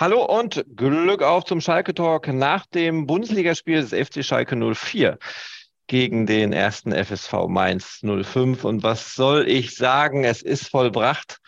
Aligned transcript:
Hallo 0.00 0.24
und 0.24 0.64
Glück 0.76 1.24
auf 1.24 1.44
zum 1.44 1.60
Schalke 1.60 1.92
Talk 1.92 2.28
nach 2.28 2.66
dem 2.66 3.08
Bundesligaspiel 3.08 3.84
des 3.84 3.90
FC 3.90 4.24
Schalke 4.24 4.54
04 4.54 5.18
gegen 5.88 6.24
den 6.24 6.52
ersten 6.52 6.92
FSV 6.92 7.48
Mainz 7.48 8.00
05. 8.04 8.62
Und 8.62 8.84
was 8.84 9.16
soll 9.16 9.48
ich 9.48 9.74
sagen? 9.74 10.22
Es 10.22 10.40
ist 10.40 10.68
vollbracht. 10.68 11.40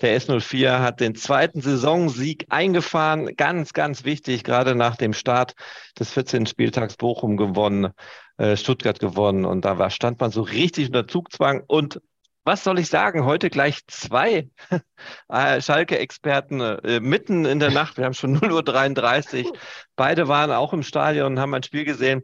Der 0.00 0.18
S04 0.18 0.78
hat 0.78 1.00
den 1.00 1.16
zweiten 1.16 1.60
Saisonsieg 1.60 2.46
eingefahren. 2.48 3.36
Ganz, 3.36 3.74
ganz 3.74 4.04
wichtig, 4.04 4.42
gerade 4.42 4.74
nach 4.74 4.96
dem 4.96 5.12
Start 5.12 5.52
des 6.00 6.10
14. 6.10 6.46
Spieltags 6.46 6.96
Bochum 6.96 7.36
gewonnen, 7.36 7.92
äh, 8.38 8.56
Stuttgart 8.56 9.00
gewonnen. 9.00 9.44
Und 9.44 9.66
da 9.66 9.76
war, 9.76 9.90
stand 9.90 10.18
man 10.18 10.30
so 10.30 10.40
richtig 10.40 10.86
unter 10.86 11.06
Zugzwang. 11.06 11.62
Und 11.66 12.00
was 12.44 12.64
soll 12.64 12.78
ich 12.78 12.88
sagen? 12.88 13.24
Heute 13.24 13.50
gleich 13.50 13.86
zwei 13.86 14.48
äh, 15.28 15.60
Schalke-Experten 15.60 16.60
äh, 16.60 17.00
mitten 17.00 17.44
in 17.44 17.58
der 17.58 17.70
Nacht. 17.70 17.98
Wir 17.98 18.04
haben 18.04 18.14
schon 18.14 18.36
0.33 18.40 19.44
Uhr. 19.44 19.52
Beide 19.96 20.28
waren 20.28 20.50
auch 20.50 20.72
im 20.72 20.82
Stadion 20.82 21.32
und 21.32 21.40
haben 21.40 21.54
ein 21.54 21.62
Spiel 21.62 21.84
gesehen. 21.84 22.22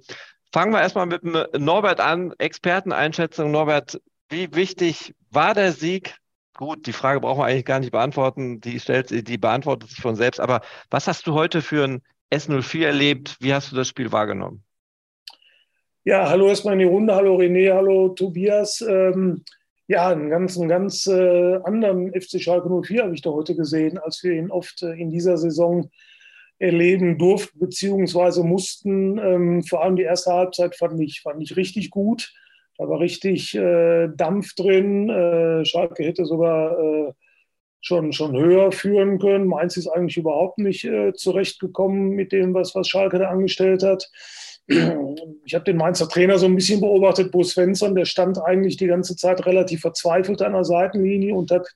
Fangen 0.53 0.73
wir 0.73 0.81
erstmal 0.81 1.07
mit 1.07 1.23
Norbert 1.25 2.01
an. 2.01 2.33
Experteneinschätzung. 2.39 3.51
Norbert, 3.51 4.01
wie 4.29 4.55
wichtig 4.55 5.15
war 5.31 5.53
der 5.53 5.73
Sieg? 5.73 6.17
Gut, 6.57 6.87
die 6.87 6.93
Frage 6.93 7.21
brauchen 7.21 7.41
wir 7.41 7.47
eigentlich 7.47 7.65
gar 7.65 7.81
nicht 7.81 7.91
beantworten. 7.91 8.61
Die, 8.61 8.79
stellt, 8.79 9.11
die 9.11 9.39
beantwortet 9.39 9.91
sich 9.91 10.01
von 10.01 10.15
selbst. 10.15 10.41
Aber 10.41 10.61
was 10.91 11.09
hast 11.09 11.27
du 11.27 11.35
heute 11.35 11.61
für 11.61 11.85
ein 11.85 12.03
S04 12.33 12.87
erlebt? 12.87 13.37
Wie 13.41 13.53
hast 13.53 13.73
du 13.73 13.77
das 13.77 13.89
Spiel 13.89 14.13
wahrgenommen? 14.13 14.63
Ja, 16.05 16.29
hallo 16.29 16.49
erstmal 16.49 16.75
in 16.75 16.81
die 16.81 16.85
Runde. 16.85 17.15
Hallo 17.15 17.37
René, 17.37 17.73
hallo 17.75 18.11
Tobias. 18.11 18.81
Ähm, 18.83 19.43
ja, 19.87 20.09
einen 20.09 20.31
ganz, 20.31 20.59
einen 20.59 20.69
ganz 20.69 21.07
äh, 21.07 21.57
anderen 21.65 22.13
FC 22.13 22.41
Schalke 22.41 22.69
04 22.69 23.03
habe 23.03 23.15
ich 23.15 23.23
da 23.23 23.31
heute 23.31 23.55
gesehen, 23.55 23.99
als 23.99 24.23
wir 24.23 24.33
ihn 24.33 24.51
oft 24.51 24.83
äh, 24.83 24.93
in 24.93 25.11
dieser 25.11 25.37
Saison 25.37 25.91
erleben 26.59 27.19
durften 27.19 27.59
bzw. 27.59 28.43
mussten. 28.43 29.19
Ähm, 29.19 29.63
vor 29.65 29.83
allem 29.83 29.97
die 29.97 30.03
erste 30.03 30.33
Halbzeit 30.33 30.77
fand 30.77 31.01
ich, 31.01 31.21
fand 31.21 31.43
ich 31.43 31.57
richtig 31.57 31.91
gut. 31.91 32.33
Da 32.79 32.89
war 32.89 33.01
richtig 33.01 33.55
äh, 33.55 34.09
Dampf 34.09 34.55
drin. 34.55 35.11
Äh, 35.11 35.65
Schalke 35.65 36.03
hätte 36.05 36.25
sogar 36.25 36.79
äh, 36.79 37.13
schon, 37.81 38.13
schon 38.13 38.37
höher 38.37 38.73
führen 38.73 39.19
können. 39.19 39.47
Mainz 39.47 39.77
ist 39.77 39.89
eigentlich 39.89 40.17
überhaupt 40.17 40.59
nicht 40.59 40.85
äh, 40.85 41.13
zurechtgekommen 41.13 42.11
mit 42.11 42.33
dem, 42.33 42.55
was, 42.55 42.75
was 42.75 42.89
Schalke 42.89 43.19
da 43.19 43.29
angestellt 43.29 43.83
hat 43.83 44.11
ich 44.67 45.55
habe 45.55 45.65
den 45.65 45.77
Mainzer 45.77 46.09
Trainer 46.09 46.39
so 46.39 46.47
ein 46.47 46.55
bisschen 46.55 46.81
beobachtet, 46.81 47.31
Bo 47.31 47.43
Svensson, 47.43 47.95
der 47.95 48.05
stand 48.05 48.39
eigentlich 48.43 48.77
die 48.77 48.87
ganze 48.87 49.17
Zeit 49.17 49.45
relativ 49.47 49.83
verzweifelt 49.83 50.43
an 50.43 50.53
der 50.53 50.65
Seitenlinie 50.65 51.35
und 51.35 51.51
hat 51.51 51.69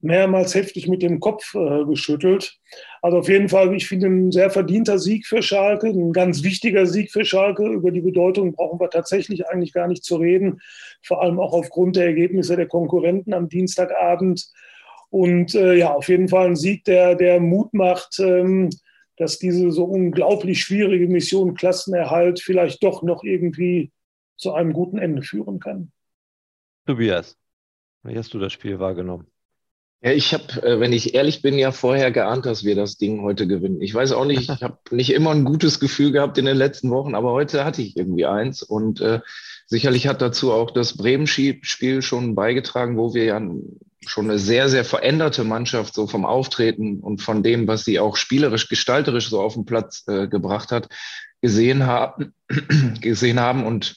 mehrmals 0.00 0.54
heftig 0.54 0.86
mit 0.86 1.02
dem 1.02 1.18
Kopf 1.18 1.54
äh, 1.54 1.84
geschüttelt. 1.86 2.58
Also 3.00 3.18
auf 3.18 3.28
jeden 3.28 3.48
Fall, 3.48 3.74
ich 3.74 3.88
finde, 3.88 4.08
ein 4.08 4.32
sehr 4.32 4.50
verdienter 4.50 4.98
Sieg 4.98 5.26
für 5.26 5.42
Schalke, 5.42 5.88
ein 5.88 6.12
ganz 6.12 6.42
wichtiger 6.42 6.86
Sieg 6.86 7.10
für 7.10 7.24
Schalke. 7.24 7.66
Über 7.66 7.90
die 7.90 8.02
Bedeutung 8.02 8.52
brauchen 8.52 8.78
wir 8.78 8.90
tatsächlich 8.90 9.48
eigentlich 9.48 9.72
gar 9.72 9.88
nicht 9.88 10.04
zu 10.04 10.16
reden, 10.16 10.60
vor 11.02 11.22
allem 11.22 11.40
auch 11.40 11.54
aufgrund 11.54 11.96
der 11.96 12.06
Ergebnisse 12.06 12.54
der 12.56 12.66
Konkurrenten 12.66 13.32
am 13.32 13.48
Dienstagabend. 13.48 14.46
Und 15.08 15.54
äh, 15.54 15.74
ja, 15.74 15.94
auf 15.94 16.08
jeden 16.08 16.28
Fall 16.28 16.48
ein 16.48 16.56
Sieg, 16.56 16.84
der, 16.84 17.14
der 17.14 17.40
Mut 17.40 17.72
macht, 17.72 18.18
ähm, 18.18 18.68
dass 19.16 19.38
diese 19.38 19.70
so 19.70 19.84
unglaublich 19.84 20.62
schwierige 20.62 21.08
Mission 21.08 21.54
Klassenerhalt 21.54 22.40
vielleicht 22.40 22.82
doch 22.82 23.02
noch 23.02 23.22
irgendwie 23.22 23.92
zu 24.36 24.52
einem 24.52 24.72
guten 24.72 24.98
Ende 24.98 25.22
führen 25.22 25.60
kann. 25.60 25.92
Tobias, 26.86 27.36
wie 28.02 28.16
hast 28.16 28.34
du 28.34 28.38
das 28.38 28.52
Spiel 28.52 28.78
wahrgenommen? 28.78 29.26
Ja, 30.04 30.12
ich 30.12 30.34
habe, 30.34 30.62
äh, 30.62 30.80
wenn 30.80 30.92
ich 30.92 31.14
ehrlich 31.14 31.40
bin, 31.40 31.56
ja 31.56 31.72
vorher 31.72 32.10
geahnt, 32.10 32.44
dass 32.44 32.62
wir 32.62 32.74
das 32.74 32.98
Ding 32.98 33.22
heute 33.22 33.46
gewinnen. 33.46 33.80
Ich 33.80 33.94
weiß 33.94 34.12
auch 34.12 34.26
nicht, 34.26 34.50
ich 34.50 34.62
habe 34.62 34.76
nicht 34.90 35.10
immer 35.10 35.30
ein 35.30 35.44
gutes 35.44 35.80
Gefühl 35.80 36.12
gehabt 36.12 36.36
in 36.36 36.44
den 36.44 36.58
letzten 36.58 36.90
Wochen, 36.90 37.14
aber 37.14 37.32
heute 37.32 37.64
hatte 37.64 37.80
ich 37.80 37.96
irgendwie 37.96 38.26
eins. 38.26 38.62
Und 38.62 39.00
äh, 39.00 39.20
sicherlich 39.66 40.06
hat 40.06 40.20
dazu 40.20 40.52
auch 40.52 40.72
das 40.72 40.98
Bremen-Spiel 40.98 42.02
schon 42.02 42.34
beigetragen, 42.34 42.98
wo 42.98 43.14
wir 43.14 43.24
ja 43.24 43.40
schon 44.06 44.30
eine 44.30 44.38
sehr, 44.38 44.68
sehr 44.68 44.84
veränderte 44.84 45.44
Mannschaft 45.44 45.94
so 45.94 46.06
vom 46.06 46.24
Auftreten 46.24 47.00
und 47.00 47.22
von 47.22 47.42
dem, 47.42 47.66
was 47.66 47.84
sie 47.84 47.98
auch 48.00 48.16
spielerisch, 48.16 48.68
gestalterisch 48.68 49.28
so 49.28 49.40
auf 49.40 49.54
den 49.54 49.64
Platz 49.64 50.04
äh, 50.06 50.28
gebracht 50.28 50.72
hat, 50.72 50.88
gesehen 51.40 51.86
haben, 51.86 52.34
gesehen 53.00 53.40
haben. 53.40 53.64
Und 53.64 53.96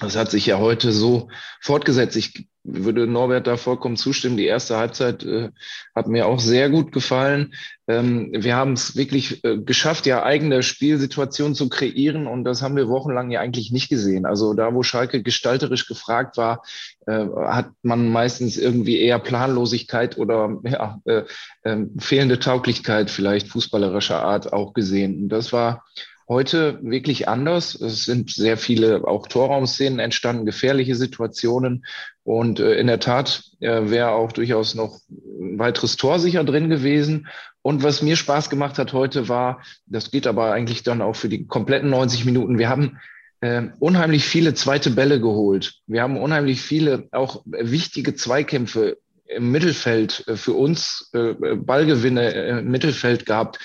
das 0.00 0.16
hat 0.16 0.30
sich 0.30 0.46
ja 0.46 0.58
heute 0.58 0.92
so 0.92 1.28
fortgesetzt. 1.60 2.16
Ich 2.16 2.48
würde 2.64 3.06
Norbert 3.06 3.46
da 3.46 3.56
vollkommen 3.56 3.96
zustimmen. 3.96 4.38
Die 4.38 4.46
erste 4.46 4.78
Halbzeit 4.78 5.22
äh, 5.22 5.50
hat 5.94 6.08
mir 6.08 6.26
auch 6.26 6.40
sehr 6.40 6.70
gut 6.70 6.92
gefallen. 6.92 7.54
Ähm, 7.86 8.30
wir 8.32 8.56
haben 8.56 8.72
es 8.72 8.96
wirklich 8.96 9.44
äh, 9.44 9.58
geschafft, 9.58 10.06
ja 10.06 10.22
eigene 10.22 10.62
Spielsituationen 10.62 11.54
zu 11.54 11.68
kreieren 11.68 12.26
und 12.26 12.44
das 12.44 12.62
haben 12.62 12.76
wir 12.76 12.88
wochenlang 12.88 13.30
ja 13.30 13.40
eigentlich 13.40 13.70
nicht 13.70 13.90
gesehen. 13.90 14.24
Also 14.24 14.54
da, 14.54 14.74
wo 14.74 14.82
Schalke 14.82 15.22
gestalterisch 15.22 15.86
gefragt 15.86 16.38
war, 16.38 16.62
äh, 17.06 17.26
hat 17.36 17.70
man 17.82 18.08
meistens 18.08 18.56
irgendwie 18.56 18.98
eher 18.98 19.18
Planlosigkeit 19.18 20.16
oder 20.16 20.58
ja, 20.64 21.00
äh, 21.04 21.22
ähm, 21.64 21.90
fehlende 21.98 22.38
Tauglichkeit 22.38 23.10
vielleicht 23.10 23.48
fußballerischer 23.48 24.22
Art 24.22 24.52
auch 24.54 24.72
gesehen. 24.72 25.24
Und 25.24 25.28
das 25.28 25.52
war 25.52 25.84
heute 26.28 26.78
wirklich 26.82 27.28
anders. 27.28 27.74
Es 27.74 28.04
sind 28.04 28.30
sehr 28.30 28.56
viele 28.56 29.06
auch 29.06 29.26
Torraumszenen 29.26 29.98
entstanden, 29.98 30.46
gefährliche 30.46 30.94
Situationen. 30.94 31.84
Und 32.22 32.60
äh, 32.60 32.74
in 32.74 32.86
der 32.86 33.00
Tat 33.00 33.42
äh, 33.60 33.90
wäre 33.90 34.12
auch 34.12 34.32
durchaus 34.32 34.74
noch 34.74 35.00
ein 35.10 35.58
weiteres 35.58 35.96
Tor 35.96 36.18
sicher 36.18 36.44
drin 36.44 36.70
gewesen. 36.70 37.28
Und 37.62 37.82
was 37.82 38.02
mir 38.02 38.16
Spaß 38.16 38.50
gemacht 38.50 38.78
hat 38.78 38.92
heute 38.92 39.28
war, 39.28 39.62
das 39.86 40.10
geht 40.10 40.26
aber 40.26 40.52
eigentlich 40.52 40.82
dann 40.82 41.02
auch 41.02 41.16
für 41.16 41.28
die 41.28 41.46
kompletten 41.46 41.90
90 41.90 42.24
Minuten. 42.24 42.58
Wir 42.58 42.68
haben 42.68 42.98
äh, 43.40 43.62
unheimlich 43.78 44.24
viele 44.24 44.54
zweite 44.54 44.90
Bälle 44.90 45.20
geholt. 45.20 45.80
Wir 45.86 46.02
haben 46.02 46.16
unheimlich 46.16 46.62
viele 46.62 47.08
auch 47.12 47.42
wichtige 47.46 48.14
Zweikämpfe 48.14 48.98
im 49.26 49.50
Mittelfeld 49.50 50.24
äh, 50.26 50.36
für 50.36 50.54
uns, 50.54 51.10
äh, 51.12 51.34
Ballgewinne 51.34 52.30
im 52.30 52.70
Mittelfeld 52.70 53.26
gehabt 53.26 53.58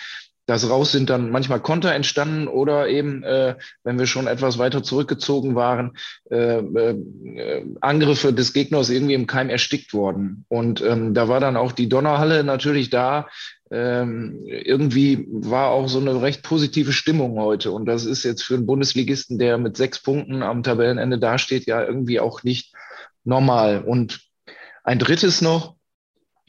das 0.49 0.67
raus 0.67 0.91
sind 0.91 1.11
dann 1.11 1.29
manchmal 1.29 1.59
Konter 1.59 1.93
entstanden 1.93 2.47
oder 2.47 2.87
eben, 2.87 3.21
äh, 3.21 3.55
wenn 3.83 3.99
wir 3.99 4.07
schon 4.07 4.25
etwas 4.25 4.57
weiter 4.57 4.81
zurückgezogen 4.81 5.53
waren, 5.53 5.95
äh, 6.31 6.57
äh, 6.57 7.65
Angriffe 7.81 8.33
des 8.33 8.51
Gegners 8.51 8.89
irgendwie 8.89 9.13
im 9.13 9.27
Keim 9.27 9.49
erstickt 9.49 9.93
worden. 9.93 10.45
Und 10.47 10.81
ähm, 10.81 11.13
da 11.13 11.27
war 11.27 11.39
dann 11.39 11.55
auch 11.55 11.71
die 11.71 11.87
Donnerhalle 11.87 12.43
natürlich 12.43 12.89
da. 12.89 13.27
Ähm, 13.69 14.43
irgendwie 14.47 15.27
war 15.29 15.67
auch 15.69 15.87
so 15.87 15.99
eine 15.99 16.19
recht 16.19 16.41
positive 16.41 16.93
Stimmung 16.93 17.39
heute. 17.39 17.69
Und 17.69 17.85
das 17.85 18.05
ist 18.05 18.23
jetzt 18.23 18.41
für 18.41 18.55
einen 18.55 18.65
Bundesligisten, 18.65 19.37
der 19.37 19.59
mit 19.59 19.77
sechs 19.77 20.01
Punkten 20.01 20.41
am 20.41 20.63
Tabellenende 20.63 21.19
dasteht, 21.19 21.67
ja 21.67 21.83
irgendwie 21.85 22.19
auch 22.19 22.41
nicht 22.41 22.73
normal. 23.23 23.83
Und 23.85 24.19
ein 24.83 24.97
drittes 24.97 25.41
noch, 25.41 25.75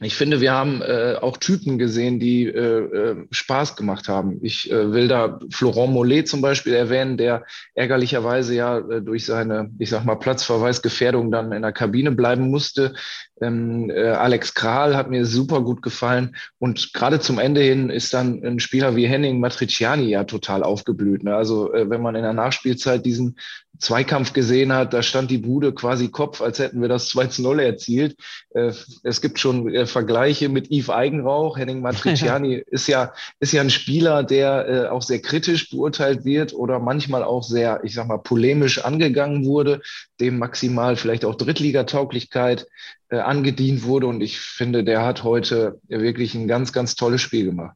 ich 0.03 0.15
finde, 0.15 0.41
wir 0.41 0.51
haben 0.51 0.81
äh, 0.81 1.15
auch 1.21 1.37
Typen 1.37 1.77
gesehen, 1.77 2.19
die 2.19 2.45
äh, 2.45 3.11
äh, 3.11 3.27
Spaß 3.29 3.75
gemacht 3.75 4.07
haben. 4.07 4.39
Ich 4.41 4.71
äh, 4.71 4.91
will 4.91 5.07
da 5.07 5.39
Florent 5.51 5.93
Mollet 5.93 6.27
zum 6.27 6.41
Beispiel 6.41 6.73
erwähnen, 6.73 7.17
der 7.17 7.45
ärgerlicherweise 7.75 8.55
ja 8.55 8.79
äh, 8.79 9.01
durch 9.01 9.27
seine, 9.27 9.69
ich 9.77 9.91
sag 9.91 10.03
mal, 10.03 10.15
Platzverweisgefährdung 10.15 11.29
dann 11.29 11.51
in 11.51 11.61
der 11.61 11.71
Kabine 11.71 12.11
bleiben 12.11 12.49
musste. 12.49 12.95
Ähm, 13.41 13.89
äh, 13.89 14.09
Alex 14.09 14.53
Kral 14.53 14.95
hat 14.95 15.09
mir 15.09 15.25
super 15.25 15.61
gut 15.61 15.81
gefallen. 15.81 16.35
Und 16.59 16.93
gerade 16.93 17.19
zum 17.19 17.39
Ende 17.39 17.61
hin 17.61 17.89
ist 17.89 18.13
dann 18.13 18.43
ein 18.45 18.59
Spieler 18.59 18.95
wie 18.95 19.07
Henning 19.07 19.39
Matriciani 19.39 20.09
ja 20.09 20.23
total 20.23 20.63
aufgeblüht. 20.63 21.23
Ne? 21.23 21.35
Also 21.35 21.73
äh, 21.73 21.89
wenn 21.89 22.01
man 22.01 22.15
in 22.15 22.21
der 22.21 22.33
Nachspielzeit 22.33 23.05
diesen 23.05 23.37
Zweikampf 23.79 24.33
gesehen 24.33 24.71
hat, 24.71 24.93
da 24.93 25.01
stand 25.01 25.31
die 25.31 25.39
Bude 25.39 25.73
quasi 25.73 26.09
Kopf, 26.09 26.39
als 26.39 26.59
hätten 26.59 26.81
wir 26.81 26.87
das 26.87 27.07
2 27.09 27.27
zu 27.27 27.41
0 27.41 27.59
erzielt. 27.61 28.15
Äh, 28.51 28.73
es 29.03 29.21
gibt 29.21 29.39
schon 29.39 29.73
äh, 29.73 29.87
Vergleiche 29.87 30.49
mit 30.49 30.69
Yves 30.69 30.91
Eigenrauch. 30.91 31.57
Henning 31.57 31.81
Matriciani 31.81 32.63
ist 32.67 32.87
ja, 32.87 33.13
ist 33.39 33.53
ja 33.53 33.61
ein 33.61 33.71
Spieler, 33.71 34.23
der 34.23 34.67
äh, 34.67 34.87
auch 34.89 35.01
sehr 35.01 35.19
kritisch 35.19 35.71
beurteilt 35.71 36.25
wird 36.25 36.53
oder 36.53 36.79
manchmal 36.79 37.23
auch 37.23 37.41
sehr, 37.41 37.81
ich 37.83 37.95
sag 37.95 38.07
mal, 38.07 38.19
polemisch 38.19 38.85
angegangen 38.85 39.45
wurde, 39.45 39.81
dem 40.19 40.37
maximal 40.37 40.95
vielleicht 40.95 41.25
auch 41.25 41.35
Drittligatauglichkeit 41.35 42.67
angedient 43.17 43.83
wurde. 43.83 44.07
Und 44.07 44.21
ich 44.21 44.39
finde, 44.39 44.83
der 44.83 45.03
hat 45.03 45.23
heute 45.23 45.79
wirklich 45.87 46.35
ein 46.35 46.47
ganz, 46.47 46.73
ganz 46.73 46.95
tolles 46.95 47.21
Spiel 47.21 47.45
gemacht 47.45 47.75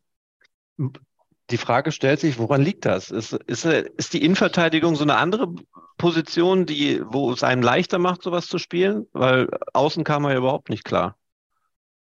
die 1.50 1.58
Frage 1.58 1.92
stellt 1.92 2.20
sich, 2.20 2.40
woran 2.40 2.62
liegt 2.62 2.86
das? 2.86 3.12
Ist, 3.12 3.34
ist, 3.34 3.66
ist 3.66 4.14
die 4.14 4.24
Innenverteidigung 4.24 4.96
so 4.96 5.04
eine 5.04 5.18
andere 5.18 5.54
Position, 5.98 6.66
die, 6.66 7.02
wo 7.06 7.32
es 7.32 7.44
einem 7.44 7.62
leichter 7.62 8.00
macht, 8.00 8.24
sowas 8.24 8.48
zu 8.48 8.58
spielen? 8.58 9.08
Weil 9.14 9.50
außen 9.74 10.04
kam 10.04 10.24
man 10.24 10.32
ja 10.32 10.40
überhaupt 10.40 10.70
nicht 10.70 10.84
klar. 10.84 11.16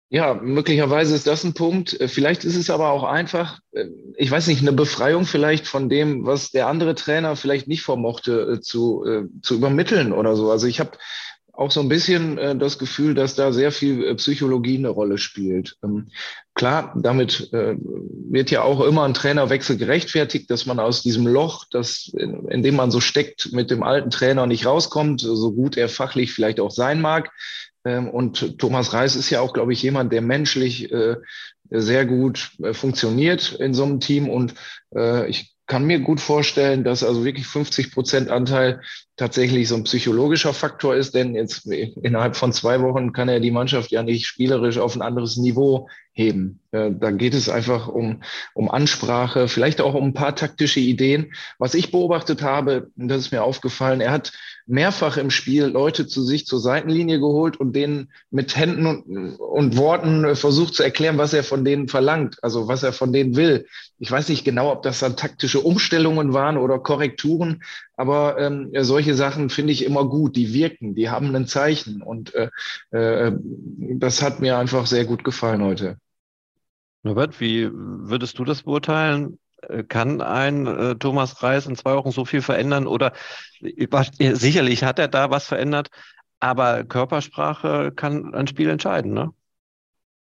Ja, 0.08 0.34
möglicherweise 0.34 1.16
ist 1.16 1.26
das 1.26 1.42
ein 1.42 1.54
Punkt. 1.54 1.98
Vielleicht 2.06 2.44
ist 2.44 2.54
es 2.54 2.70
aber 2.70 2.90
auch 2.90 3.02
einfach, 3.02 3.58
ich 4.16 4.30
weiß 4.30 4.46
nicht, 4.46 4.62
eine 4.62 4.72
Befreiung 4.72 5.26
vielleicht 5.26 5.66
von 5.66 5.88
dem, 5.88 6.24
was 6.24 6.52
der 6.52 6.68
andere 6.68 6.94
Trainer 6.94 7.34
vielleicht 7.34 7.66
nicht 7.66 7.82
vermochte 7.82 8.52
äh, 8.52 8.60
zu, 8.60 9.04
äh, 9.04 9.24
zu 9.42 9.56
übermitteln 9.56 10.12
oder 10.12 10.36
so. 10.36 10.50
Also 10.50 10.68
ich 10.68 10.78
habe 10.78 10.92
auch 11.56 11.70
so 11.70 11.80
ein 11.80 11.88
bisschen 11.88 12.38
äh, 12.38 12.56
das 12.56 12.78
Gefühl, 12.78 13.14
dass 13.14 13.34
da 13.34 13.52
sehr 13.52 13.72
viel 13.72 14.04
äh, 14.04 14.14
Psychologie 14.14 14.78
eine 14.78 14.90
Rolle 14.90 15.18
spielt. 15.18 15.76
Ähm, 15.82 16.08
klar, 16.54 16.94
damit 16.96 17.52
äh, 17.52 17.76
wird 17.78 18.50
ja 18.50 18.62
auch 18.62 18.80
immer 18.80 19.04
ein 19.04 19.14
Trainerwechsel 19.14 19.76
gerechtfertigt, 19.76 20.50
dass 20.50 20.66
man 20.66 20.78
aus 20.78 21.02
diesem 21.02 21.26
Loch, 21.26 21.64
das, 21.70 22.12
in, 22.16 22.46
in 22.48 22.62
dem 22.62 22.76
man 22.76 22.90
so 22.90 23.00
steckt, 23.00 23.52
mit 23.52 23.70
dem 23.70 23.82
alten 23.82 24.10
Trainer 24.10 24.46
nicht 24.46 24.66
rauskommt, 24.66 25.20
so 25.20 25.52
gut 25.52 25.76
er 25.76 25.88
fachlich 25.88 26.32
vielleicht 26.32 26.60
auch 26.60 26.70
sein 26.70 27.00
mag. 27.00 27.30
Ähm, 27.84 28.10
und 28.10 28.58
Thomas 28.58 28.92
Reis 28.92 29.16
ist 29.16 29.30
ja 29.30 29.40
auch, 29.40 29.52
glaube 29.52 29.72
ich, 29.72 29.82
jemand, 29.82 30.12
der 30.12 30.20
menschlich 30.20 30.92
äh, 30.92 31.16
sehr 31.70 32.04
gut 32.06 32.50
äh, 32.62 32.74
funktioniert 32.74 33.52
in 33.54 33.74
so 33.74 33.84
einem 33.84 34.00
Team. 34.00 34.28
Und 34.28 34.54
äh, 34.94 35.28
ich 35.28 35.55
kann 35.66 35.84
mir 35.84 36.00
gut 36.00 36.20
vorstellen, 36.20 36.84
dass 36.84 37.02
also 37.02 37.24
wirklich 37.24 37.46
50 37.46 37.92
Prozent 37.92 38.30
Anteil 38.30 38.80
tatsächlich 39.16 39.68
so 39.68 39.74
ein 39.74 39.84
psychologischer 39.84 40.54
Faktor 40.54 40.94
ist, 40.94 41.14
denn 41.14 41.34
jetzt 41.34 41.66
innerhalb 41.66 42.36
von 42.36 42.52
zwei 42.52 42.80
Wochen 42.82 43.12
kann 43.12 43.28
er 43.28 43.40
die 43.40 43.50
Mannschaft 43.50 43.90
ja 43.90 44.02
nicht 44.02 44.26
spielerisch 44.26 44.78
auf 44.78 44.94
ein 44.94 45.02
anderes 45.02 45.36
Niveau 45.36 45.88
heben. 46.16 46.60
Da 46.70 47.10
geht 47.10 47.34
es 47.34 47.50
einfach 47.50 47.88
um, 47.88 48.22
um 48.54 48.70
Ansprache, 48.70 49.48
vielleicht 49.48 49.82
auch 49.82 49.94
um 49.94 50.04
ein 50.04 50.14
paar 50.14 50.34
taktische 50.34 50.80
Ideen. 50.80 51.34
Was 51.58 51.74
ich 51.74 51.92
beobachtet 51.92 52.42
habe, 52.42 52.90
das 52.96 53.18
ist 53.18 53.32
mir 53.32 53.42
aufgefallen, 53.42 54.00
er 54.00 54.12
hat 54.12 54.32
mehrfach 54.66 55.18
im 55.18 55.30
Spiel 55.30 55.64
Leute 55.64 56.06
zu 56.06 56.22
sich 56.22 56.46
zur 56.46 56.58
Seitenlinie 56.58 57.20
geholt 57.20 57.58
und 57.58 57.74
denen 57.74 58.10
mit 58.30 58.56
Händen 58.56 58.86
und, 58.86 59.36
und 59.36 59.76
Worten 59.76 60.34
versucht 60.34 60.74
zu 60.74 60.82
erklären, 60.82 61.18
was 61.18 61.34
er 61.34 61.44
von 61.44 61.64
denen 61.64 61.86
verlangt, 61.86 62.42
also 62.42 62.66
was 62.66 62.82
er 62.82 62.94
von 62.94 63.12
denen 63.12 63.36
will. 63.36 63.66
Ich 63.98 64.10
weiß 64.10 64.28
nicht 64.30 64.44
genau, 64.44 64.72
ob 64.72 64.82
das 64.82 65.00
dann 65.00 65.16
taktische 65.16 65.60
Umstellungen 65.60 66.32
waren 66.32 66.56
oder 66.56 66.78
Korrekturen, 66.78 67.62
aber 67.96 68.38
ähm, 68.38 68.72
solche 68.80 69.14
Sachen 69.14 69.50
finde 69.50 69.72
ich 69.72 69.84
immer 69.84 70.08
gut. 70.08 70.34
Die 70.34 70.52
wirken, 70.52 70.94
die 70.94 71.10
haben 71.10 71.34
ein 71.36 71.46
Zeichen 71.46 72.02
und 72.02 72.34
äh, 72.34 72.48
äh, 72.90 73.32
das 73.94 74.22
hat 74.22 74.40
mir 74.40 74.58
einfach 74.58 74.86
sehr 74.86 75.04
gut 75.04 75.24
gefallen 75.24 75.62
heute. 75.62 75.98
Norbert, 77.06 77.40
wie 77.40 77.70
würdest 77.72 78.38
du 78.38 78.44
das 78.44 78.64
beurteilen? 78.64 79.38
Äh, 79.62 79.84
kann 79.84 80.20
ein 80.20 80.66
äh, 80.66 80.94
Thomas 80.96 81.42
Reis 81.42 81.66
in 81.66 81.76
zwei 81.76 81.94
Wochen 81.94 82.10
so 82.10 82.24
viel 82.24 82.42
verändern? 82.42 82.86
Oder 82.86 83.12
äh, 83.62 84.34
sicherlich 84.34 84.84
hat 84.84 84.98
er 84.98 85.08
da 85.08 85.30
was 85.30 85.46
verändert, 85.46 85.88
aber 86.40 86.84
Körpersprache 86.84 87.92
kann 87.92 88.34
ein 88.34 88.46
Spiel 88.46 88.68
entscheiden, 88.68 89.14
ne? 89.14 89.32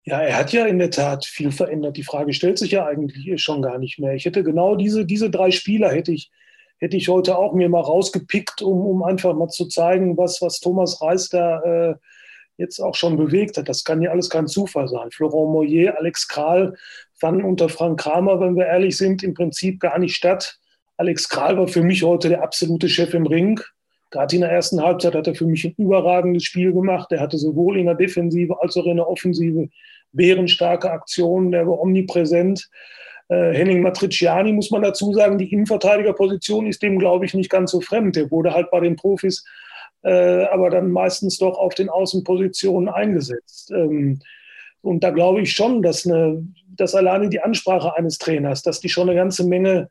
Ja, 0.08 0.22
er 0.22 0.38
hat 0.38 0.54
ja 0.54 0.68
in 0.68 0.78
der 0.78 0.92
Tat 0.92 1.26
viel 1.26 1.52
verändert. 1.52 1.98
Die 1.98 2.04
Frage 2.04 2.32
stellt 2.34 2.60
sich 2.60 2.70
ja 2.70 2.86
eigentlich 2.86 3.42
schon 3.42 3.64
gar 3.64 3.80
nicht 3.80 3.98
mehr. 3.98 4.14
Ich 4.14 4.26
hätte 4.26 4.44
genau 4.44 4.76
diese, 4.76 5.04
diese 5.04 5.32
drei 5.32 5.50
Spieler 5.50 5.90
hätte 5.92 6.12
ich, 6.12 6.30
hätte 6.78 6.96
ich 6.96 7.10
heute 7.10 7.36
auch 7.36 7.54
mir 7.54 7.70
mal 7.70 7.82
rausgepickt, 7.82 8.62
um, 8.62 8.86
um 8.86 9.02
einfach 9.02 9.34
mal 9.34 9.48
zu 9.48 9.66
zeigen, 9.66 10.16
was, 10.16 10.44
was 10.44 10.60
Thomas 10.60 11.02
Reis 11.02 11.30
da 11.30 11.60
äh, 11.62 11.96
jetzt 12.58 12.80
auch 12.80 12.96
schon 12.96 13.18
bewegt 13.18 13.58
hat. 13.58 13.70
Das 13.70 13.84
kann 13.84 14.02
ja 14.02 14.12
alles 14.12 14.30
kein 14.30 14.48
Zufall 14.48 14.88
sein. 14.88 15.12
Florent 15.12 15.52
Moyer, 15.52 15.98
Alex 15.98 16.28
Kral 16.28 16.76
fanden 17.14 17.44
unter 17.44 17.70
Frank 17.70 18.00
Kramer, 18.00 18.40
wenn 18.40 18.56
wir 18.56 18.66
ehrlich 18.66 18.98
sind, 18.98 19.24
im 19.24 19.34
Prinzip 19.34 19.80
gar 19.80 20.00
nicht 20.00 20.16
statt. 20.16 20.58
Alex 20.98 21.28
Kral 21.28 21.58
war 21.58 21.68
für 21.68 21.84
mich 21.84 22.04
heute 22.04 22.30
der 22.30 22.44
absolute 22.44 22.88
Chef 22.88 23.14
im 23.14 23.26
Ring. 23.26 23.60
Gerade 24.12 24.36
in 24.36 24.42
der 24.42 24.52
ersten 24.52 24.82
Halbzeit 24.82 25.16
hat 25.16 25.28
er 25.28 25.36
für 25.36 25.46
mich 25.46 25.66
ein 25.66 25.76
überragendes 25.78 26.44
Spiel 26.44 26.72
gemacht. 26.72 27.12
Er 27.12 27.20
hatte 27.20 27.38
sowohl 27.38 27.78
in 27.78 27.88
der 27.88 27.96
Defensive 27.96 28.62
als 28.62 28.78
auch 28.78 28.86
in 28.86 28.98
der 28.98 29.10
Offensive 29.10 29.68
bärenstarke 30.14 30.90
Aktionen. 30.90 31.52
Der 31.52 31.68
war 31.68 31.80
omnipräsent. 31.82 32.70
Äh, 33.28 33.54
Henning 33.54 33.82
Matriciani 33.82 34.54
muss 34.54 34.72
man 34.72 34.84
dazu 34.84 35.12
sagen, 35.14 35.38
die 35.38 35.52
Innenverteidigerposition 35.52 36.68
ist 36.68 36.82
dem, 36.82 37.00
glaube 37.00 37.26
ich, 37.26 37.34
nicht 37.34 37.50
ganz 37.50 37.72
so 37.72 37.82
fremd. 37.82 38.16
Der 38.16 38.32
wurde 38.32 38.54
halt 38.54 38.72
bei 38.72 38.80
den 38.80 38.96
Profis 38.96 39.44
äh, 40.06 40.44
aber 40.46 40.70
dann 40.70 40.92
meistens 40.92 41.40
doch 41.40 41.58
auf 41.58 41.74
den 41.74 41.90
Außenpositionen 41.90 42.90
eingesetzt. 42.90 43.72
Ähm, 43.72 44.20
und 44.82 45.04
da 45.04 45.10
glaube 45.10 45.42
ich 45.42 45.52
schon, 45.52 45.82
dass, 45.82 46.06
eine, 46.06 46.46
dass 46.68 46.94
alleine 46.94 47.28
die 47.28 47.42
Ansprache 47.42 47.98
eines 47.98 48.20
Trainers, 48.20 48.62
dass 48.62 48.80
die 48.80 48.90
schon 48.90 49.10
eine 49.10 49.18
ganze 49.18 49.48
Menge 49.48 49.90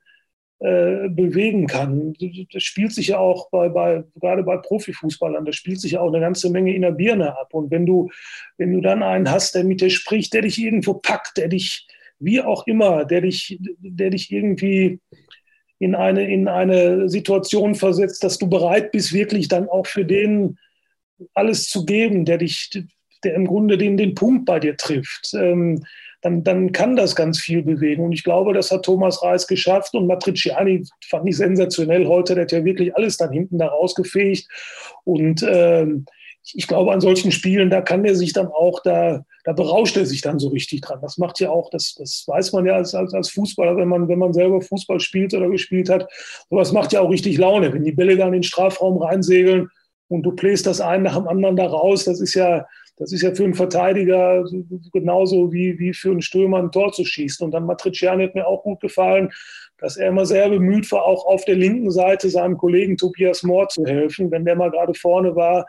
äh, 0.61 1.09
bewegen 1.09 1.67
kann. 1.67 2.15
Das 2.53 2.63
spielt 2.63 2.93
sich 2.93 3.09
ja 3.09 3.19
auch 3.19 3.51
bei, 3.51 3.69
bei, 3.69 4.05
gerade 4.15 4.45
bei 4.45 4.57
Profifußballern, 4.57 5.45
das 5.45 5.57
spielt 5.57 5.81
sich 5.81 5.93
ja 5.93 6.01
auch 6.01 6.13
eine 6.13 6.21
ganze 6.21 6.49
Menge 6.49 6.73
in 6.77 6.83
der 6.83 6.93
Birne 6.93 7.37
ab. 7.37 7.53
Und 7.53 7.73
wenn 7.73 7.85
du, 7.85 8.09
wenn 8.57 8.73
du 8.73 8.81
dann 8.81 9.03
einen 9.03 9.29
hast, 9.29 9.57
der 9.57 9.65
mit 9.65 9.81
dir 9.81 9.91
spricht, 9.91 10.33
der 10.33 10.43
dich 10.43 10.63
irgendwo 10.63 10.95
packt, 10.95 11.39
der 11.39 11.49
dich, 11.49 11.89
wie 12.21 12.41
auch 12.41 12.69
immer, 12.69 13.05
der 13.05 13.23
dich, 13.23 13.59
der 13.61 14.11
dich 14.11 14.31
irgendwie 14.31 15.01
in 15.79 15.95
eine, 15.95 16.31
in 16.33 16.49
eine 16.49 17.09
Situation 17.09 17.75
versetzt, 17.75 18.23
dass 18.25 18.39
du 18.39 18.49
bereit 18.49 18.93
bist, 18.93 19.13
wirklich 19.13 19.49
dann 19.49 19.69
auch 19.69 19.87
für 19.87 20.05
den 20.05 20.59
alles 21.35 21.69
zu 21.69 21.85
geben, 21.85 22.25
der 22.25 22.39
dich, 22.39 22.71
der 23.23 23.35
im 23.35 23.47
Grunde 23.47 23.79
den, 23.79 23.97
den 23.97 24.15
Punkt 24.15 24.45
bei 24.45 24.61
dir 24.61 24.77
trifft. 24.77 25.35
Ähm, 25.35 25.85
dann, 26.25 26.43
dann 26.43 26.73
kann 26.73 26.97
das 26.97 27.15
ganz 27.15 27.39
viel 27.39 27.63
bewegen. 27.63 28.03
Und 28.03 28.13
ich 28.13 28.25
glaube, 28.25 28.55
das 28.55 28.71
hat 28.71 28.85
Thomas 28.85 29.23
Reis 29.23 29.47
geschafft 29.47 29.95
und 29.95 30.07
Matriciani 30.07 30.85
fand 31.07 31.29
ich 31.29 31.37
sensationell 31.37 32.07
heute. 32.07 32.35
Der 32.35 32.45
hat 32.45 32.53
ja 32.53 32.65
wirklich 32.65 32.97
alles 32.97 33.19
dann 33.19 33.31
hinten 33.31 33.59
da 33.59 33.67
rausgefegt. 33.67 34.49
Und 35.05 35.45
ähm, 35.47 36.07
ich 36.55 36.67
glaube, 36.67 36.93
an 36.93 37.03
solchen 37.03 37.31
Spielen, 37.31 37.69
da 37.69 37.83
kann 37.83 38.07
er 38.07 38.15
sich 38.15 38.33
dann 38.33 38.47
auch, 38.47 38.81
da, 38.83 39.27
da 39.45 39.53
berauscht 39.53 39.97
er 39.99 40.07
sich 40.07 40.23
dann 40.23 40.39
so 40.39 40.49
richtig 40.49 40.81
dran. 40.81 41.01
Das 41.03 41.19
macht 41.19 41.39
ja 41.39 41.51
auch, 41.51 41.69
das, 41.69 41.95
das 41.99 42.25
weiß 42.27 42.53
man 42.53 42.65
ja 42.65 42.75
als, 42.75 42.95
als, 42.95 43.13
als 43.13 43.31
Fußballer, 43.31 43.77
wenn 43.77 43.89
man, 43.89 44.09
wenn 44.09 44.19
man 44.19 44.33
selber 44.33 44.61
Fußball 44.63 45.01
spielt 45.01 45.35
oder 45.35 45.51
gespielt 45.51 45.91
hat. 45.91 46.11
Aber 46.51 46.61
das 46.61 46.73
macht 46.73 46.95
ja 46.95 47.01
auch 47.01 47.11
richtig 47.11 47.37
Laune, 47.37 47.73
wenn 47.73 47.85
die 47.85 47.93
Bälle 47.93 48.17
dann 48.17 48.29
in 48.29 48.35
den 48.35 48.43
Strafraum 48.43 48.97
reinsegeln 48.97 49.69
und 50.09 50.23
du 50.23 50.33
bläst 50.33 50.67
das 50.67 50.81
einen 50.81 51.05
nach 51.05 51.17
dem 51.17 51.29
anderen 51.29 51.57
da 51.57 51.67
raus. 51.67 52.05
Das 52.05 52.21
ist 52.21 52.35
ja, 52.35 52.67
das 52.97 53.13
ist 53.13 53.21
ja 53.21 53.35
für 53.35 53.45
einen 53.45 53.55
Verteidiger 53.55 54.45
genauso 54.93 55.53
wie, 55.53 55.79
wie 55.79 55.93
für 55.93 56.11
einen 56.11 56.23
Stürmer 56.23 56.59
ein 56.59 56.73
Tor 56.73 56.93
zu 56.93 57.05
schießen. 57.05 57.45
Und 57.45 57.51
dann 57.51 57.67
Matriciani 57.67 58.25
hat 58.25 58.35
mir 58.35 58.47
auch 58.47 58.63
gut 58.63 58.81
gefallen, 58.81 59.31
dass 59.77 59.99
er 59.99 60.09
immer 60.09 60.25
sehr 60.25 60.49
bemüht 60.49 60.91
war, 60.91 61.05
auch 61.05 61.27
auf 61.27 61.45
der 61.45 61.57
linken 61.57 61.91
Seite 61.91 62.31
seinem 62.31 62.57
Kollegen 62.57 62.97
Tobias 62.97 63.43
Mohr 63.43 63.69
zu 63.69 63.85
helfen. 63.85 64.31
Wenn 64.31 64.47
der 64.47 64.57
mal 64.57 64.71
gerade 64.71 64.95
vorne 64.95 65.37
war, 65.37 65.67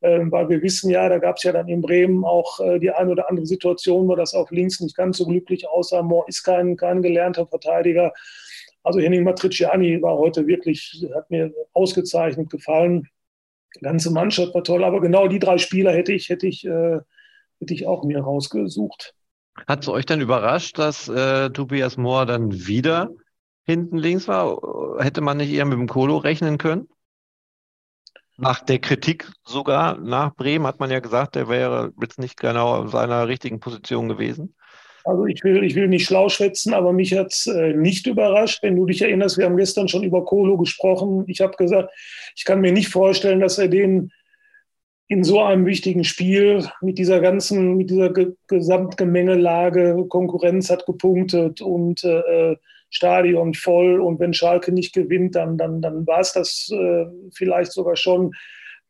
weil 0.00 0.48
wir 0.48 0.62
wissen 0.62 0.90
ja, 0.90 1.08
da 1.08 1.18
gab 1.18 1.36
es 1.36 1.42
ja 1.44 1.52
dann 1.52 1.68
in 1.68 1.80
Bremen 1.80 2.24
auch 2.24 2.60
äh, 2.60 2.78
die 2.78 2.90
eine 2.90 3.10
oder 3.10 3.30
andere 3.30 3.46
Situation, 3.46 4.08
wo 4.08 4.14
das 4.14 4.34
auf 4.34 4.50
links 4.50 4.80
nicht 4.80 4.96
ganz 4.96 5.18
so 5.18 5.26
glücklich 5.26 5.68
aussah. 5.68 6.02
Mohr 6.02 6.28
ist 6.28 6.42
kein, 6.42 6.76
kein 6.76 7.02
gelernter 7.02 7.46
Verteidiger. 7.46 8.12
Also 8.82 9.00
Henning 9.00 9.24
Matriciani 9.24 10.02
war 10.02 10.18
heute 10.18 10.46
wirklich, 10.46 11.06
hat 11.14 11.30
mir 11.30 11.52
ausgezeichnet 11.72 12.50
gefallen. 12.50 13.08
Die 13.76 13.80
ganze 13.80 14.12
Mannschaft 14.12 14.54
war 14.54 14.62
toll, 14.62 14.84
aber 14.84 15.00
genau 15.00 15.26
die 15.26 15.38
drei 15.38 15.58
Spieler 15.58 15.92
hätte 15.92 16.12
ich, 16.12 16.28
hätte 16.28 16.46
ich, 16.46 16.64
äh, 16.66 17.00
hätte 17.60 17.74
ich 17.74 17.86
auch 17.86 18.04
mir 18.04 18.20
rausgesucht. 18.20 19.14
Hat 19.66 19.82
es 19.82 19.88
euch 19.88 20.04
dann 20.04 20.20
überrascht, 20.20 20.78
dass 20.78 21.08
äh, 21.08 21.48
Tobias 21.50 21.96
Mohr 21.96 22.26
dann 22.26 22.66
wieder 22.66 23.10
hinten 23.64 23.96
links 23.96 24.28
war? 24.28 24.58
Hätte 24.98 25.20
man 25.22 25.38
nicht 25.38 25.52
eher 25.52 25.64
mit 25.64 25.78
dem 25.78 25.88
Kolo 25.88 26.18
rechnen 26.18 26.58
können? 26.58 26.88
Nach 28.36 28.60
der 28.60 28.78
Kritik 28.80 29.30
sogar 29.44 29.98
nach 29.98 30.34
Bremen 30.34 30.66
hat 30.66 30.80
man 30.80 30.90
ja 30.90 31.00
gesagt, 31.00 31.36
er 31.36 31.48
wäre 31.48 31.92
jetzt 32.00 32.18
nicht 32.18 32.38
genau 32.38 32.82
in 32.82 32.88
seiner 32.88 33.28
richtigen 33.28 33.60
Position 33.60 34.08
gewesen. 34.08 34.54
Also 35.04 35.26
ich 35.26 35.44
will, 35.44 35.62
ich 35.62 35.74
will 35.74 35.86
nicht 35.86 36.06
schlau 36.06 36.28
schwätzen, 36.30 36.72
aber 36.72 36.92
mich 36.92 37.16
hat 37.16 37.28
es 37.28 37.46
äh, 37.46 37.74
nicht 37.74 38.06
überrascht. 38.06 38.62
Wenn 38.62 38.76
du 38.76 38.86
dich 38.86 39.02
erinnerst, 39.02 39.36
wir 39.36 39.44
haben 39.44 39.56
gestern 39.56 39.86
schon 39.86 40.02
über 40.02 40.24
Kolo 40.24 40.56
gesprochen. 40.56 41.24
Ich 41.26 41.42
habe 41.42 41.56
gesagt, 41.56 41.92
ich 42.34 42.44
kann 42.44 42.62
mir 42.62 42.72
nicht 42.72 42.88
vorstellen, 42.88 43.40
dass 43.40 43.58
er 43.58 43.68
den 43.68 44.10
in 45.06 45.22
so 45.22 45.42
einem 45.42 45.66
wichtigen 45.66 46.04
Spiel 46.04 46.66
mit 46.80 46.96
dieser 46.96 47.20
ganzen, 47.20 47.76
mit 47.76 47.90
dieser 47.90 48.10
Gesamtgemengelage, 48.48 50.06
Konkurrenz 50.08 50.70
hat 50.70 50.86
gepunktet 50.86 51.60
und 51.60 52.02
äh, 52.04 52.56
Stadion 52.94 53.54
voll 53.54 54.00
und 54.00 54.20
wenn 54.20 54.32
Schalke 54.32 54.72
nicht 54.72 54.94
gewinnt, 54.94 55.34
dann, 55.34 55.58
dann, 55.58 55.82
dann 55.82 56.06
war 56.06 56.20
es 56.20 56.32
das 56.32 56.70
äh, 56.72 57.06
vielleicht 57.32 57.72
sogar 57.72 57.96
schon, 57.96 58.32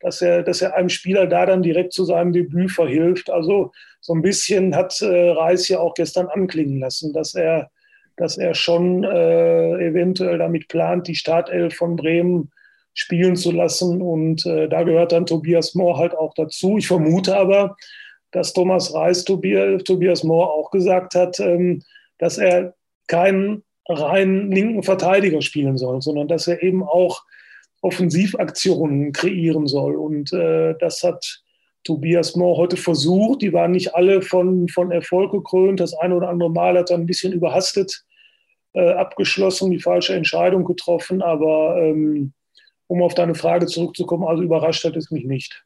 dass 0.00 0.20
er, 0.20 0.42
dass 0.42 0.60
er 0.60 0.74
einem 0.74 0.90
Spieler 0.90 1.26
da 1.26 1.46
dann 1.46 1.62
direkt 1.62 1.94
zu 1.94 2.04
seinem 2.04 2.32
Debüt 2.32 2.70
verhilft. 2.70 3.30
Also 3.30 3.72
so 4.00 4.12
ein 4.12 4.20
bisschen 4.20 4.76
hat 4.76 5.00
äh, 5.00 5.30
Reis 5.30 5.68
ja 5.68 5.78
auch 5.78 5.94
gestern 5.94 6.26
anklingen 6.26 6.80
lassen, 6.80 7.14
dass 7.14 7.34
er, 7.34 7.70
dass 8.16 8.36
er 8.36 8.54
schon 8.54 9.04
äh, 9.04 9.86
eventuell 9.86 10.36
damit 10.36 10.68
plant, 10.68 11.08
die 11.08 11.14
Startelf 11.14 11.74
von 11.74 11.96
Bremen 11.96 12.50
spielen 12.92 13.36
zu 13.36 13.50
lassen. 13.50 14.02
Und 14.02 14.44
äh, 14.44 14.68
da 14.68 14.82
gehört 14.82 15.12
dann 15.12 15.24
Tobias 15.24 15.74
Mohr 15.74 15.96
halt 15.96 16.14
auch 16.14 16.34
dazu. 16.34 16.76
Ich 16.76 16.86
vermute 16.86 17.34
aber, 17.34 17.74
dass 18.30 18.52
Thomas 18.52 18.92
Reis 18.92 19.24
Tobias, 19.24 20.22
Mohr 20.22 20.52
auch 20.52 20.70
gesagt 20.70 21.14
hat, 21.14 21.40
ähm, 21.40 21.82
dass 22.18 22.36
er 22.36 22.74
keinen 23.06 23.62
rein 23.88 24.50
linken 24.50 24.82
Verteidiger 24.82 25.42
spielen 25.42 25.76
soll, 25.78 26.00
sondern 26.02 26.28
dass 26.28 26.46
er 26.46 26.62
eben 26.62 26.82
auch 26.82 27.22
Offensivaktionen 27.82 29.12
kreieren 29.12 29.66
soll. 29.66 29.96
Und 29.96 30.32
äh, 30.32 30.74
das 30.78 31.02
hat 31.02 31.42
Tobias 31.84 32.34
Mohr 32.34 32.56
heute 32.56 32.78
versucht. 32.78 33.42
Die 33.42 33.52
waren 33.52 33.72
nicht 33.72 33.94
alle 33.94 34.22
von, 34.22 34.68
von 34.68 34.90
Erfolg 34.90 35.32
gekrönt. 35.32 35.80
Das 35.80 35.92
eine 35.94 36.16
oder 36.16 36.30
andere 36.30 36.50
Mal 36.50 36.78
hat 36.78 36.90
er 36.90 36.96
ein 36.96 37.06
bisschen 37.06 37.32
überhastet 37.32 38.04
äh, 38.72 38.92
abgeschlossen, 38.92 39.70
die 39.70 39.80
falsche 39.80 40.14
Entscheidung 40.14 40.64
getroffen. 40.64 41.20
Aber 41.20 41.76
ähm, 41.78 42.32
um 42.86 43.02
auf 43.02 43.14
deine 43.14 43.34
Frage 43.34 43.66
zurückzukommen, 43.66 44.24
also 44.24 44.42
überrascht 44.42 44.84
hat 44.84 44.96
es 44.96 45.10
mich 45.10 45.24
nicht. 45.24 45.64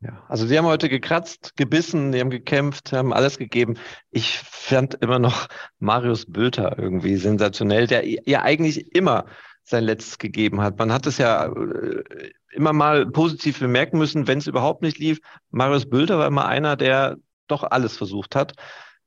Ja, 0.00 0.24
also 0.28 0.46
sie 0.46 0.56
haben 0.56 0.66
heute 0.66 0.88
gekratzt, 0.88 1.56
gebissen, 1.56 2.12
die 2.12 2.20
haben 2.20 2.30
gekämpft, 2.30 2.92
haben 2.92 3.12
alles 3.12 3.36
gegeben. 3.36 3.76
Ich 4.10 4.38
fand 4.38 4.94
immer 4.94 5.18
noch 5.18 5.48
Marius 5.80 6.26
Bülter 6.26 6.78
irgendwie 6.78 7.16
sensationell, 7.16 7.88
der 7.88 8.06
ja 8.06 8.42
eigentlich 8.42 8.94
immer 8.94 9.26
sein 9.64 9.84
Letztes 9.84 10.18
gegeben 10.18 10.60
hat. 10.60 10.78
Man 10.78 10.92
hat 10.92 11.06
es 11.06 11.18
ja 11.18 11.46
äh, 11.46 12.30
immer 12.52 12.72
mal 12.72 13.06
positiv 13.06 13.58
bemerken 13.58 13.98
müssen, 13.98 14.28
wenn 14.28 14.38
es 14.38 14.46
überhaupt 14.46 14.82
nicht 14.82 14.98
lief. 14.98 15.18
Marius 15.50 15.88
Bülter 15.88 16.18
war 16.18 16.28
immer 16.28 16.46
einer, 16.46 16.76
der 16.76 17.16
doch 17.48 17.64
alles 17.64 17.96
versucht 17.96 18.36
hat. 18.36 18.54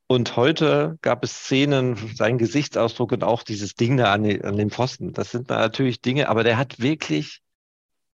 Und 0.07 0.35
heute 0.35 0.97
gab 1.01 1.23
es 1.23 1.45
Szenen, 1.45 1.95
sein 2.15 2.37
Gesichtsausdruck 2.37 3.13
und 3.13 3.23
auch 3.23 3.43
dieses 3.43 3.75
Ding 3.75 3.95
da 3.95 4.11
an, 4.11 4.23
den, 4.23 4.43
an 4.43 4.57
den 4.57 4.69
Pfosten. 4.69 5.13
Das 5.13 5.31
sind 5.31 5.47
natürlich 5.49 6.01
Dinge, 6.01 6.27
aber 6.27 6.43
der 6.43 6.57
hat 6.57 6.81
wirklich 6.81 7.41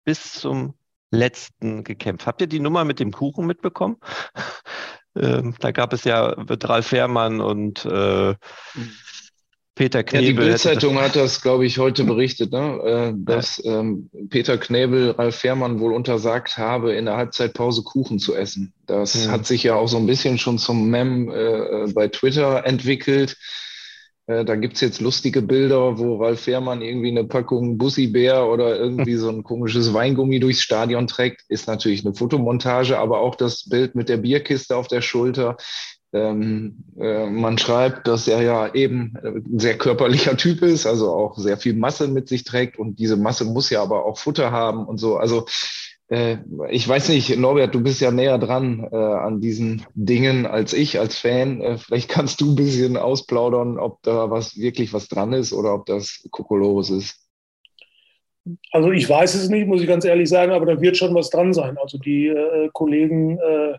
bis 0.04 0.34
zum 0.34 0.76
letzten 1.12 1.84
gekämpft. 1.84 2.28
Habt 2.28 2.42
ihr 2.42 2.48
die 2.48 2.60
Nummer 2.60 2.84
mit 2.86 3.00
dem 3.00 3.12
Kuchen 3.12 3.46
mitbekommen? 3.46 3.98
ähm, 5.18 5.56
da 5.60 5.72
gab 5.72 5.94
es 5.94 6.04
ja 6.04 6.36
Ralf 6.38 6.88
Fährmann 6.88 7.42
und 7.42 7.86
äh, 7.86 8.36
Peter 9.78 10.04
Knebel. 10.04 10.26
Ja, 10.26 10.32
die 10.32 10.40
Bildzeitung 10.40 11.00
hat 11.00 11.16
das, 11.16 11.42
glaube 11.42 11.66
ich, 11.66 11.78
heute 11.78 12.04
berichtet, 12.04 12.52
ne? 12.52 12.80
äh, 12.84 13.14
dass 13.16 13.64
ähm, 13.64 14.10
Peter 14.30 14.58
Knebel 14.58 15.12
Ralf 15.12 15.36
Fährmann 15.36 15.80
wohl 15.80 15.94
untersagt 15.94 16.58
habe, 16.58 16.94
in 16.94 17.06
der 17.06 17.16
Halbzeitpause 17.16 17.84
Kuchen 17.84 18.18
zu 18.18 18.36
essen. 18.36 18.74
Das 18.88 19.28
mhm. 19.28 19.32
hat 19.32 19.46
sich 19.46 19.64
ja 19.64 19.76
auch 19.76 19.88
so 19.88 19.98
ein 19.98 20.08
bisschen 20.08 20.40
schon 20.40 20.58
zum 20.58 20.90
Mem 20.90 21.30
äh, 21.30 21.92
bei 21.94 22.08
Twitter 22.08 22.66
entwickelt. 22.66 23.38
Äh, 24.28 24.44
da 24.46 24.56
gibt's 24.56 24.82
jetzt 24.82 25.02
lustige 25.02 25.42
Bilder, 25.42 25.98
wo 25.98 26.18
Ralf 26.18 26.42
Fährmann 26.42 26.82
irgendwie 26.82 27.10
eine 27.10 27.24
Packung 27.24 27.78
Bussi-Bär 27.78 28.48
oder 28.48 28.78
irgendwie 28.78 29.16
so 29.16 29.30
ein 29.30 29.44
komisches 29.44 29.94
Weingummi 29.94 30.40
durchs 30.40 30.62
Stadion 30.62 31.08
trägt. 31.08 31.44
Ist 31.48 31.68
natürlich 31.68 32.06
eine 32.06 32.14
Fotomontage, 32.14 33.00
aber 33.00 33.22
auch 33.22 33.36
das 33.36 33.68
Bild 33.68 33.96
mit 33.96 34.10
der 34.10 34.18
Bierkiste 34.18 34.76
auf 34.76 34.88
der 34.88 35.02
Schulter. 35.02 35.58
Ähm, 36.14 36.84
äh, 36.98 37.30
man 37.30 37.58
schreibt, 37.58 38.08
dass 38.08 38.28
er 38.28 38.42
ja 38.42 38.74
eben 38.74 39.14
ein 39.24 39.60
sehr 39.60 39.78
körperlicher 39.78 40.38
Typ 40.38 40.62
ist, 40.62 40.86
also 40.86 41.12
auch 41.12 41.38
sehr 41.38 41.58
viel 41.58 41.74
Masse 41.74 42.08
mit 42.08 42.30
sich 42.30 42.44
trägt 42.44 42.80
und 42.80 42.98
diese 43.00 43.18
Masse 43.18 43.44
muss 43.44 43.70
ja 43.70 43.82
aber 43.82 44.06
auch 44.06 44.18
Futter 44.18 44.52
haben 44.52 44.86
und 44.86 44.98
so. 45.00 45.18
Also 45.18 45.46
ich 46.10 46.88
weiß 46.88 47.10
nicht, 47.10 47.38
Norbert, 47.38 47.76
du 47.76 47.82
bist 47.82 48.00
ja 48.00 48.12
näher 48.12 48.38
dran 48.38 48.88
äh, 48.92 48.96
an 48.96 49.42
diesen 49.42 49.86
Dingen 49.94 50.46
als 50.46 50.72
ich 50.72 51.00
als 51.00 51.18
Fan. 51.18 51.60
Äh, 51.60 51.78
vielleicht 51.78 52.10
kannst 52.10 52.40
du 52.40 52.52
ein 52.52 52.56
bisschen 52.56 52.96
ausplaudern, 52.96 53.78
ob 53.78 54.02
da 54.04 54.30
was 54.30 54.58
wirklich 54.58 54.94
was 54.94 55.10
dran 55.10 55.34
ist 55.34 55.52
oder 55.52 55.74
ob 55.74 55.86
das 55.86 56.26
Kokolores 56.32 56.90
ist. 56.90 57.28
Also 58.72 58.92
ich 58.92 59.10
weiß 59.10 59.36
es 59.36 59.50
nicht, 59.50 59.68
muss 59.68 59.82
ich 59.82 59.88
ganz 59.88 60.06
ehrlich 60.06 60.30
sagen, 60.30 60.54
aber 60.54 60.66
da 60.66 60.80
wird 60.80 60.96
schon 60.96 61.14
was 61.14 61.30
dran 61.30 61.54
sein. 61.54 61.78
Also 61.78 61.98
die 61.98 62.28
äh, 62.28 62.70
Kollegen 62.72 63.38
äh, 63.40 63.78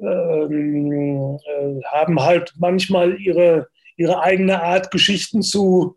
ähm, 0.00 1.38
äh, 1.44 1.82
haben 1.84 2.20
halt 2.20 2.54
manchmal 2.58 3.20
ihre, 3.20 3.68
ihre 3.96 4.20
eigene 4.20 4.62
Art, 4.62 4.90
Geschichten 4.90 5.42
zu, 5.42 5.96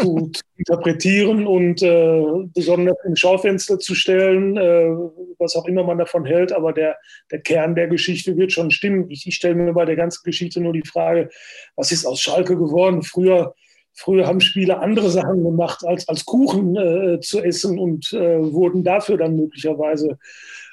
zu 0.00 0.30
interpretieren 0.56 1.46
und 1.46 1.82
äh, 1.82 2.22
besonders 2.54 2.96
im 3.04 3.16
Schaufenster 3.16 3.78
zu 3.78 3.94
stellen, 3.94 4.56
äh, 4.56 4.90
was 5.38 5.56
auch 5.56 5.66
immer 5.66 5.84
man 5.84 5.98
davon 5.98 6.24
hält. 6.24 6.52
Aber 6.52 6.72
der, 6.72 6.96
der 7.30 7.40
Kern 7.40 7.74
der 7.74 7.88
Geschichte 7.88 8.36
wird 8.36 8.52
schon 8.52 8.70
stimmen. 8.70 9.10
Ich, 9.10 9.26
ich 9.26 9.34
stelle 9.34 9.54
mir 9.54 9.72
bei 9.72 9.84
der 9.84 9.96
ganzen 9.96 10.22
Geschichte 10.24 10.60
nur 10.60 10.72
die 10.72 10.86
Frage, 10.86 11.30
was 11.76 11.92
ist 11.92 12.06
aus 12.06 12.20
Schalke 12.20 12.56
geworden? 12.56 13.02
Früher, 13.02 13.54
früher 13.94 14.26
haben 14.26 14.40
Spieler 14.40 14.80
andere 14.80 15.10
Sachen 15.10 15.42
gemacht, 15.42 15.84
als, 15.86 16.08
als 16.08 16.24
Kuchen 16.24 16.76
äh, 16.76 17.20
zu 17.20 17.40
essen 17.40 17.78
und 17.78 18.12
äh, 18.12 18.52
wurden 18.52 18.84
dafür 18.84 19.16
dann 19.16 19.36
möglicherweise 19.36 20.18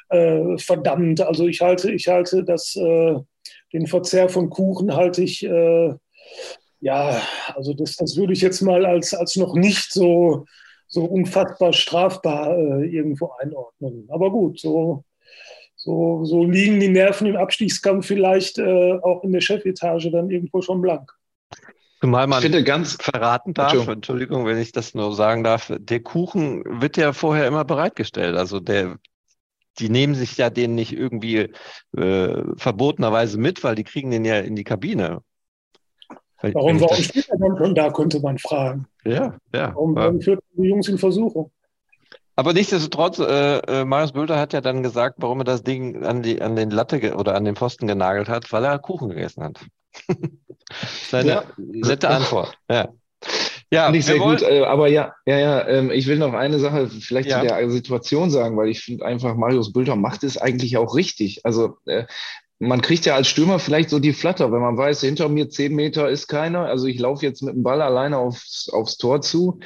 äh, 0.10 0.58
verdammt. 0.58 1.22
Also 1.22 1.48
ich 1.48 1.62
halte, 1.62 1.92
ich 1.92 2.08
halte 2.08 2.44
das, 2.44 2.76
äh, 2.76 3.16
den 3.74 3.88
Verzehr 3.88 4.30
von 4.30 4.50
Kuchen 4.50 4.96
halte 4.96 5.22
ich 5.22 5.46
ja, 6.80 7.22
also 7.56 7.74
das, 7.74 7.96
das 7.96 8.16
würde 8.16 8.34
ich 8.34 8.42
jetzt 8.42 8.62
mal 8.62 8.86
als, 8.86 9.14
als 9.14 9.36
noch 9.36 9.56
nicht 9.56 9.92
so, 9.92 10.46
so 10.88 11.04
unfassbar 11.06 11.74
strafbar 11.74 12.58
äh, 12.58 12.88
irgendwo 12.88 13.32
einordnen. 13.40 14.08
Aber 14.10 14.32
gut, 14.32 14.60
so, 14.60 15.04
so, 15.76 16.24
so 16.26 16.44
liegen 16.44 16.80
die 16.80 16.90
Nerven 16.90 17.28
im 17.28 17.36
Abstiegskampf 17.36 18.08
vielleicht 18.08 18.58
äh, 18.58 18.94
auch 19.02 19.24
in 19.24 19.32
der 19.32 19.42
Chefetage 19.42 20.12
dann 20.12 20.30
irgendwo 20.30 20.62
schon 20.62 20.82
blank. 20.82 21.12
Zumal 22.00 22.28
man 22.28 22.44
finde, 22.44 22.64
ganz 22.64 22.96
verraten 23.00 23.56
darf, 23.56 23.88
Entschuldigung, 23.88 24.46
wenn 24.46 24.60
ich 24.60 24.72
das 24.72 24.94
nur 24.94 25.16
sagen 25.16 25.44
darf, 25.44 25.72
der 25.80 26.00
Kuchen 26.00 26.64
wird 26.82 26.96
ja 26.96 27.12
vorher 27.12 27.48
immer 27.48 27.66
bereitgestellt. 27.66 28.38
Also 28.38 28.60
der, 28.60 29.00
die 29.80 29.90
nehmen 29.90 30.14
sich 30.14 30.38
ja 30.38 30.52
den 30.52 30.76
nicht 30.76 30.94
irgendwie 30.94 31.50
äh, 31.98 32.44
verbotenerweise 32.56 33.40
mit, 33.40 33.64
weil 33.64 33.74
die 33.74 33.84
kriegen 33.84 34.12
den 34.12 34.26
ja 34.26 34.40
in 34.40 34.56
die 34.56 34.64
Kabine. 34.64 35.22
Warum, 36.42 36.80
warum 36.80 36.98
steht 36.98 37.30
er 37.30 37.38
dann 37.38 37.58
schon 37.58 37.74
da, 37.74 37.90
könnte 37.90 38.20
man 38.20 38.38
fragen. 38.38 38.86
Ja, 39.04 39.36
ja. 39.54 39.74
Warum, 39.74 39.96
warum 39.96 40.22
führt 40.22 40.44
die 40.54 40.68
Jungs 40.68 40.88
in 40.88 40.98
Versuchung? 40.98 41.52
Aber 42.36 42.54
nichtsdestotrotz, 42.54 43.18
äh, 43.18 43.58
äh, 43.58 43.86
Marius 43.86 44.12
Bülter 44.12 44.40
hat 44.40 44.54
ja 44.54 44.62
dann 44.62 44.84
gesagt, 44.84 45.16
warum 45.18 45.40
er 45.42 45.46
das 45.46 45.64
Ding 45.64 46.04
an, 46.04 46.22
die, 46.22 46.40
an 46.40 46.56
den 46.56 46.70
Latte 46.70 47.16
oder 47.16 47.34
an 47.34 47.46
den 47.46 47.56
Pfosten 47.56 47.88
genagelt 47.88 48.30
hat, 48.30 48.52
weil 48.54 48.64
er 48.64 48.78
Kuchen 48.78 49.10
gegessen 49.10 49.44
hat. 49.44 49.60
Seine 51.10 51.30
ja. 51.30 51.44
nette 51.58 52.10
Antwort. 52.10 52.56
Ja. 52.70 52.90
Ja, 53.70 53.92
nicht 53.92 54.06
sehr 54.06 54.20
gut, 54.20 54.44
äh, 54.44 54.64
aber 54.64 54.88
ja, 54.88 55.14
ja, 55.26 55.38
ja, 55.38 55.68
ähm, 55.68 55.92
ich 55.92 56.08
will 56.08 56.18
noch 56.18 56.34
eine 56.34 56.58
Sache 56.60 56.88
vielleicht 56.88 57.28
ja. 57.28 57.42
zu 57.42 57.48
der 57.48 57.70
Situation 57.70 58.30
sagen, 58.30 58.56
weil 58.56 58.70
ich 58.70 58.82
finde 58.82 59.06
einfach, 59.06 59.36
Marius 59.36 59.74
Bülter 59.74 59.98
macht 59.98 60.24
es 60.24 60.38
eigentlich 60.38 60.78
auch 60.78 60.96
richtig. 60.96 61.42
Also 61.44 61.78
äh, 61.86 62.06
man 62.60 62.82
kriegt 62.82 63.06
ja 63.06 63.16
als 63.16 63.28
Stürmer 63.28 63.60
vielleicht 63.60 63.90
so 63.90 64.00
die 64.00 64.14
Flatter, 64.14 64.52
wenn 64.52 64.62
man 64.62 64.78
weiß, 64.78 65.02
hinter 65.02 65.30
mir 65.30 65.50
zehn 65.50 65.76
Meter 65.76 66.10
ist 66.10 66.28
keiner. 66.28 66.66
Also 66.66 66.88
ich 66.88 67.00
laufe 67.00 67.26
jetzt 67.26 67.44
mit 67.44 67.56
dem 67.56 67.64
Ball 67.64 67.82
alleine 67.82 68.18
aufs, 68.18 68.70
aufs 68.72 68.98
Tor 68.98 69.22
zu. 69.22 69.60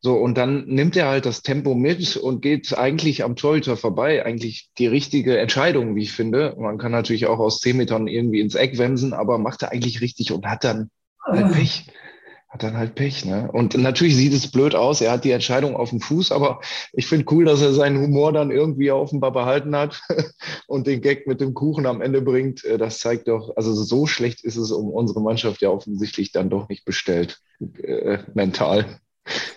So, 0.00 0.14
und 0.14 0.38
dann 0.38 0.66
nimmt 0.66 0.96
er 0.96 1.08
halt 1.08 1.26
das 1.26 1.42
Tempo 1.42 1.74
mit 1.74 2.16
und 2.16 2.40
geht 2.40 2.78
eigentlich 2.78 3.24
am 3.24 3.34
Torhüter 3.34 3.76
vorbei. 3.76 4.24
Eigentlich 4.24 4.70
die 4.78 4.86
richtige 4.86 5.38
Entscheidung, 5.38 5.96
wie 5.96 6.02
ich 6.02 6.12
finde. 6.12 6.54
Man 6.56 6.78
kann 6.78 6.92
natürlich 6.92 7.26
auch 7.26 7.40
aus 7.40 7.58
zehn 7.58 7.76
Metern 7.76 8.06
irgendwie 8.06 8.40
ins 8.40 8.54
Eck 8.54 8.78
wemsen, 8.78 9.12
aber 9.12 9.38
macht 9.38 9.62
er 9.62 9.72
eigentlich 9.72 10.00
richtig 10.00 10.30
und 10.30 10.46
hat 10.46 10.62
dann 10.62 10.90
halt 11.24 11.52
Pech 11.52 11.86
hat 12.48 12.62
dann 12.62 12.76
halt 12.76 12.94
Pech. 12.94 13.24
Ne? 13.24 13.50
Und 13.52 13.76
natürlich 13.76 14.16
sieht 14.16 14.32
es 14.32 14.50
blöd 14.50 14.74
aus. 14.74 15.00
Er 15.00 15.12
hat 15.12 15.24
die 15.24 15.32
Entscheidung 15.32 15.76
auf 15.76 15.90
dem 15.90 16.00
Fuß, 16.00 16.32
aber 16.32 16.60
ich 16.92 17.06
finde 17.06 17.26
cool, 17.30 17.44
dass 17.44 17.60
er 17.60 17.74
seinen 17.74 18.00
Humor 18.00 18.32
dann 18.32 18.50
irgendwie 18.50 18.90
offenbar 18.90 19.32
behalten 19.32 19.76
hat 19.76 20.00
und 20.66 20.86
den 20.86 21.02
Gag 21.02 21.26
mit 21.26 21.40
dem 21.40 21.52
Kuchen 21.52 21.84
am 21.86 22.00
Ende 22.00 22.22
bringt. 22.22 22.64
Äh, 22.64 22.78
das 22.78 23.00
zeigt 23.00 23.28
doch, 23.28 23.54
also 23.56 23.74
so 23.74 24.06
schlecht 24.06 24.44
ist 24.44 24.56
es 24.56 24.70
um 24.70 24.88
unsere 24.90 25.20
Mannschaft 25.20 25.60
ja 25.60 25.68
offensichtlich 25.68 26.32
dann 26.32 26.48
doch 26.48 26.68
nicht 26.68 26.84
bestellt, 26.84 27.40
äh, 27.82 28.18
mental. 28.32 28.98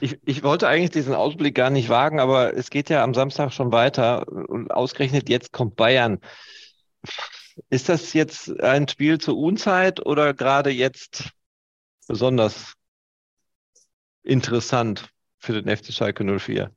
Ich, 0.02 0.20
ich 0.26 0.44
wollte 0.44 0.68
eigentlich 0.68 0.92
diesen 0.92 1.14
Ausblick 1.14 1.56
gar 1.56 1.70
nicht 1.70 1.88
wagen, 1.88 2.20
aber 2.20 2.58
es 2.58 2.70
geht 2.70 2.90
ja 2.90 3.04
am 3.06 3.14
Samstag 3.14 3.54
schon 3.54 3.72
weiter 3.72 4.28
und 4.28 4.70
ausgerechnet 4.70 5.30
jetzt 5.30 5.54
kommt 5.54 5.78
Bayern. 5.78 6.20
Ist 7.70 7.88
das 7.88 8.12
jetzt 8.12 8.60
ein 8.60 8.90
Spiel 8.90 9.18
zur 9.18 9.38
Unzeit 9.38 10.06
oder 10.06 10.34
gerade 10.34 10.72
jetzt 10.72 11.30
besonders 12.08 12.74
interessant 14.24 15.10
für 15.40 15.60
den 15.60 15.76
FC 15.76 15.92
Schalke 15.94 16.24
04. 16.24 16.72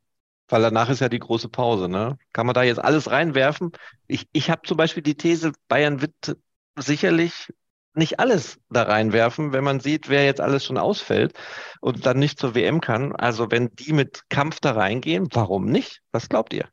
Weil 0.47 0.61
danach 0.61 0.89
ist 0.89 1.01
ja 1.01 1.09
die 1.09 1.19
große 1.19 1.49
Pause, 1.49 1.89
ne? 1.89 2.17
Kann 2.33 2.45
man 2.45 2.53
da 2.53 2.63
jetzt 2.63 2.79
alles 2.79 3.09
reinwerfen? 3.09 3.71
Ich, 4.07 4.27
ich 4.31 4.49
habe 4.49 4.61
zum 4.65 4.77
Beispiel 4.77 5.01
die 5.01 5.15
These, 5.15 5.53
Bayern 5.67 6.01
wird 6.01 6.37
sicherlich 6.77 7.51
nicht 7.95 8.19
alles 8.19 8.59
da 8.69 8.83
reinwerfen, 8.83 9.53
wenn 9.53 9.63
man 9.63 9.79
sieht, 9.79 10.09
wer 10.09 10.25
jetzt 10.25 10.41
alles 10.41 10.65
schon 10.65 10.77
ausfällt 10.77 11.33
und 11.81 12.05
dann 12.05 12.19
nicht 12.19 12.37
zur 12.37 12.53
WM 12.53 12.81
kann. 12.81 13.15
Also 13.15 13.49
wenn 13.51 13.69
die 13.75 13.93
mit 13.93 14.23
Kampf 14.29 14.59
da 14.59 14.71
reingehen, 14.71 15.29
warum 15.31 15.65
nicht? 15.65 16.01
Was 16.11 16.29
glaubt 16.29 16.53
ihr? 16.53 16.67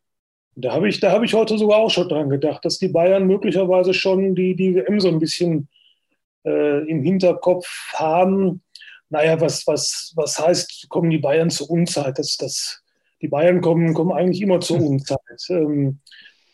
Da 0.55 0.73
habe 0.73 0.89
ich, 0.89 1.03
hab 1.03 1.23
ich 1.23 1.33
heute 1.33 1.57
sogar 1.57 1.79
auch 1.79 1.91
schon 1.91 2.09
dran 2.09 2.29
gedacht, 2.29 2.65
dass 2.65 2.79
die 2.79 2.89
Bayern 2.89 3.27
möglicherweise 3.27 3.95
schon 3.95 4.35
die, 4.35 4.55
die 4.55 4.75
WM 4.75 5.01
so 5.01 5.09
ein 5.09 5.19
bisschen 5.19 5.69
äh, 6.45 6.87
im 6.91 7.03
Hinterkopf 7.03 7.95
haben 7.95 8.63
naja, 9.13 9.39
was, 9.43 9.67
was, 9.67 10.13
was 10.17 10.39
heißt, 10.39 10.87
kommen 10.89 11.11
die 11.11 11.19
Bayern 11.19 11.51
zur 11.51 11.69
Unzeit? 11.69 12.19
Das, 12.19 12.39
das, 12.39 12.83
die 13.21 13.29
Bayern 13.29 13.61
kommen, 13.61 13.93
kommen 13.93 14.11
eigentlich 14.11 14.41
immer 14.41 14.61
zur 14.61 14.79
hm. 14.79 14.87
Unzeit. 14.87 15.19
Ähm, 15.51 16.01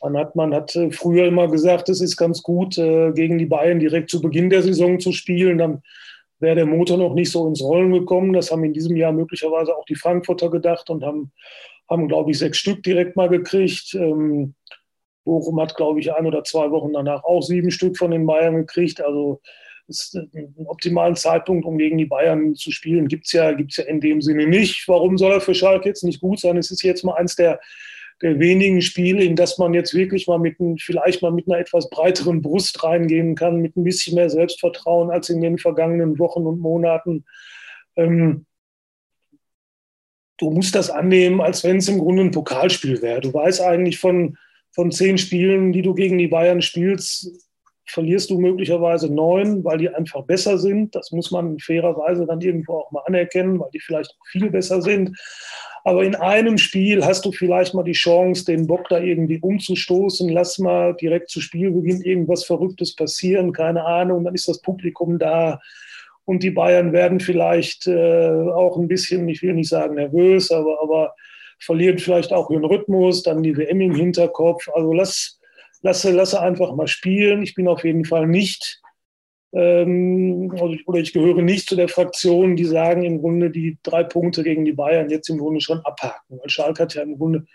man 0.03 0.17
hat, 0.17 0.35
man 0.35 0.53
hat 0.53 0.75
äh, 0.75 0.91
früher 0.91 1.27
immer 1.27 1.49
gesagt, 1.49 1.88
es 1.88 2.00
ist 2.00 2.17
ganz 2.17 2.43
gut, 2.43 2.77
äh, 2.77 3.12
gegen 3.12 3.38
die 3.38 3.47
Bayern 3.47 3.79
direkt 3.79 4.11
zu 4.11 4.21
Beginn 4.21 4.50
der 4.50 4.62
Saison 4.62 4.99
zu 4.99 5.12
spielen. 5.12 5.59
Dann 5.59 5.83
wäre 6.41 6.57
der 6.57 6.67
Motor 6.67 6.99
noch 6.99 7.15
nicht 7.15 7.31
so 7.31 7.47
ins 7.47 7.62
Rollen 7.62 7.93
gekommen. 7.93 8.33
Das 8.33 8.50
haben 8.50 8.65
in 8.65 8.73
diesem 8.73 8.97
Jahr 8.97 9.12
möglicherweise 9.12 9.77
auch 9.77 9.85
die 9.85 9.95
Frankfurter 9.95 10.50
gedacht 10.50 10.91
und 10.91 11.05
haben, 11.05 11.31
haben 11.88 12.09
glaube 12.09 12.33
ich, 12.33 12.38
sechs 12.38 12.59
Stück 12.59 12.83
direkt 12.83 13.15
mal 13.15 13.29
gekriegt. 13.29 13.95
Ähm, 13.95 14.55
Bochum 15.25 15.61
hat, 15.61 15.77
glaube 15.77 16.00
ich, 16.00 16.12
ein 16.12 16.27
oder 16.27 16.43
zwei 16.43 16.73
Wochen 16.73 16.93
danach 16.93 17.23
auch 17.23 17.43
sieben 17.43 17.71
Stück 17.71 17.97
von 17.97 18.11
den 18.11 18.27
Bayern 18.27 18.57
gekriegt. 18.57 19.00
Also 19.00 19.41
ist 19.88 20.16
einen 20.16 20.66
optimalen 20.66 21.16
Zeitpunkt, 21.16 21.64
um 21.64 21.78
gegen 21.78 21.99
die 21.99 22.07
Bayern 22.07 22.54
zu 22.54 22.71
spielen, 22.71 23.09
gibt 23.09 23.26
es 23.26 23.33
ja, 23.33 23.52
gibt's 23.52 23.76
ja 23.76 23.85
in 23.85 24.00
dem 24.00 24.21
Sinne 24.23 24.47
nicht. 24.47 24.87
Warum 24.87 25.18
soll 25.18 25.33
er 25.33 25.40
für 25.40 25.54
Schalke 25.54 25.88
jetzt 25.88 26.04
nicht 26.04 26.21
gut 26.21 26.40
sein? 26.40 26.57
Es 26.57 26.71
ist 26.71 26.83
jetzt 26.83 27.04
mal 27.04 27.14
eins 27.14 27.37
der, 27.37 27.61
der 28.21 28.38
wenigen 28.38 28.83
Spiele, 28.83 29.25
in 29.25 29.37
das 29.37 29.59
man 29.59 29.75
jetzt 29.75 29.95
wirklich 29.95 30.26
mal 30.26 30.38
mit, 30.38 30.57
vielleicht 30.80 31.23
mal 31.23 31.30
mit 31.30 31.49
einer 31.49 31.59
etwas 31.59 31.88
breiteren 31.88 32.42
Brust 32.42 32.83
reingehen 32.83 33.35
kann, 33.35 33.61
mit 33.61 33.76
ein 33.76 33.85
bisschen 33.85 34.14
mehr 34.14 34.28
Selbstvertrauen 34.28 35.11
als 35.11 35.30
in 35.30 35.40
den 35.40 35.59
vergangenen 35.59 36.18
Wochen 36.18 36.47
und 36.47 36.61
Monaten. 36.61 37.25
Ähm, 37.97 38.47
du 40.38 40.50
musst 40.50 40.75
das 40.75 40.90
annehmen, 40.90 41.40
als 41.40 41.64
wenn 41.64 41.78
es 41.78 41.88
im 41.88 41.99
Grunde 41.99 42.25
ein 42.25 42.30
Pokalspiel 42.30 43.02
wäre. 43.02 43.21
Du 43.21 43.33
weißt 43.33 43.61
eigentlich 43.61 43.99
von, 43.99 44.37
von 44.71 44.90
zehn 44.90 45.18
Spielen, 45.18 45.73
die 45.73 45.83
du 45.83 45.95
gegen 45.95 46.18
die 46.18 46.28
Bayern 46.28 46.61
spielst, 46.61 47.48
verlierst 47.88 48.30
du 48.30 48.38
möglicherweise 48.38 49.12
neun, 49.12 49.64
weil 49.64 49.78
die 49.78 49.88
einfach 49.88 50.23
besser 50.23 50.59
sind. 50.59 50.95
Das 50.95 51.11
muss 51.12 51.30
man 51.30 51.59
fairerweise 51.59 52.26
dann 52.26 52.40
irgendwo 52.40 52.75
auch 52.75 52.90
mal 52.92 53.02
anerkennen, 53.07 53.59
weil 53.59 53.71
die 53.73 53.80
vielleicht 53.80 54.11
auch 54.11 54.26
viel 54.26 54.50
besser 54.50 54.83
sind. 54.83 55.18
Aber 55.85 56.04
in 56.04 56.14
einem 56.14 56.59
Spiel 56.59 57.04
hast 57.04 57.25
du 57.25 57.33
vielleicht 57.33 57.75
mal 57.75 57.85
die 57.85 57.92
Chance, 57.92 58.45
den 58.45 58.66
Bock 58.66 58.88
da 58.88 58.99
irgendwie 58.99 59.38
umzustoßen. 59.40 60.28
Lass 60.28 60.59
mal 60.59 60.95
direkt 60.95 61.30
zu 61.30 61.40
Spielbeginn 61.40 62.02
irgendwas 62.02 62.45
Verrücktes 62.45 62.95
passieren, 62.95 63.52
keine 63.52 63.85
Ahnung. 63.85 64.25
Dann 64.25 64.35
ist 64.35 64.49
das 64.49 64.61
Publikum 64.61 65.18
da 65.18 65.61
und 66.28 66.42
die 66.42 66.50
Bayern 66.50 66.92
werden 66.92 67.21
vielleicht 67.21 67.87
äh, 67.87 68.28
auch 68.50 68.76
ein 68.76 68.87
bisschen, 68.87 69.26
ich 69.30 69.42
will 69.42 69.54
nicht 69.54 69.71
sagen 69.71 69.95
nervös, 69.95 70.50
aber, 70.50 70.83
aber 70.83 71.14
verlieren 71.59 71.97
vielleicht 71.97 72.35
auch 72.35 72.50
ihren 72.50 72.66
Rhythmus, 72.66 73.23
dann 73.23 73.42
die 73.42 73.57
WM 73.57 73.80
im 73.80 73.95
Hinterkopf. 73.95 74.68
Also 74.75 74.92
lass, 74.92 75.38
lasse, 75.82 76.12
lasse 76.12 76.40
einfach 76.40 76.75
mal 76.75 76.88
spielen. 76.88 77.42
Ich 77.42 77.54
bin 77.54 77.68
auf 77.68 77.85
jeden 77.85 78.04
Fall 78.04 78.26
nicht, 78.26 78.80
ähm, 79.52 80.52
oder 80.87 80.99
ich 80.99 81.12
gehöre 81.12 81.42
nicht 81.42 81.68
zu 81.68 81.76
der 81.76 81.88
Fraktion, 81.88 82.56
die 82.56 82.64
sagen 82.64 83.04
im 83.04 83.20
Grunde 83.20 83.50
die 83.50 83.78
drei 83.82 84.04
Punkte 84.04 84.42
gegen 84.42 84.64
die 84.64 84.73
Bayern 84.73 85.11
jetzt 85.11 85.28
im 85.30 85.38
Grunde 85.38 85.61
schon 85.61 85.80
abhaken. 85.80 86.38
Weil 86.38 86.50
Schalke 86.50 86.82
hat 86.82 86.94
ja 86.94 87.02
im 87.02 87.16
Grunde 87.16 87.47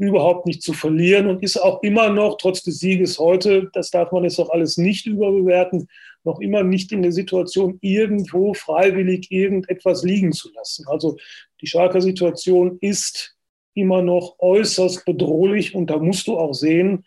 überhaupt 0.00 0.46
nicht 0.46 0.62
zu 0.62 0.72
verlieren 0.72 1.26
und 1.26 1.42
ist 1.42 1.58
auch 1.58 1.82
immer 1.82 2.08
noch, 2.08 2.38
trotz 2.38 2.62
des 2.62 2.78
Sieges 2.78 3.18
heute, 3.18 3.70
das 3.74 3.90
darf 3.90 4.12
man 4.12 4.24
jetzt 4.24 4.38
auch 4.38 4.48
alles 4.48 4.78
nicht 4.78 5.06
überbewerten, 5.06 5.88
noch 6.24 6.40
immer 6.40 6.62
nicht 6.62 6.90
in 6.92 7.02
der 7.02 7.12
Situation, 7.12 7.78
irgendwo 7.82 8.54
freiwillig 8.54 9.30
irgendetwas 9.30 10.02
liegen 10.02 10.32
zu 10.32 10.50
lassen. 10.52 10.86
Also 10.88 11.16
die 11.60 11.66
Schalker 11.66 12.00
Situation 12.00 12.78
ist 12.80 13.36
immer 13.74 14.00
noch 14.00 14.36
äußerst 14.38 15.04
bedrohlich 15.04 15.74
und 15.74 15.88
da 15.88 15.98
musst 15.98 16.26
du 16.26 16.38
auch 16.38 16.54
sehen, 16.54 17.04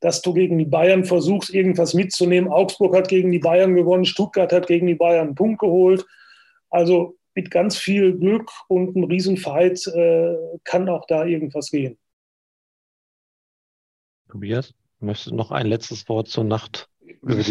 dass 0.00 0.22
du 0.22 0.34
gegen 0.34 0.58
die 0.58 0.64
Bayern 0.64 1.04
versuchst, 1.04 1.52
irgendwas 1.52 1.94
mitzunehmen. 1.94 2.50
Augsburg 2.50 2.94
hat 2.94 3.08
gegen 3.08 3.32
die 3.32 3.38
Bayern 3.38 3.74
gewonnen, 3.74 4.04
Stuttgart 4.04 4.52
hat 4.52 4.66
gegen 4.66 4.86
die 4.86 4.94
Bayern 4.94 5.28
einen 5.28 5.34
Punkt 5.34 5.60
geholt. 5.60 6.04
Also 6.70 7.16
mit 7.34 7.50
ganz 7.50 7.76
viel 7.76 8.16
Glück 8.16 8.50
und 8.68 8.96
einem 8.96 9.04
Riesenfight 9.04 9.86
äh, 9.88 10.36
kann 10.64 10.88
auch 10.88 11.06
da 11.06 11.24
irgendwas 11.24 11.70
gehen. 11.70 11.98
Tobias, 14.30 14.74
möchtest 15.00 15.30
du 15.30 15.36
noch 15.36 15.50
ein 15.50 15.66
letztes 15.66 16.08
Wort 16.08 16.28
zur 16.28 16.44
Nacht 16.44 16.88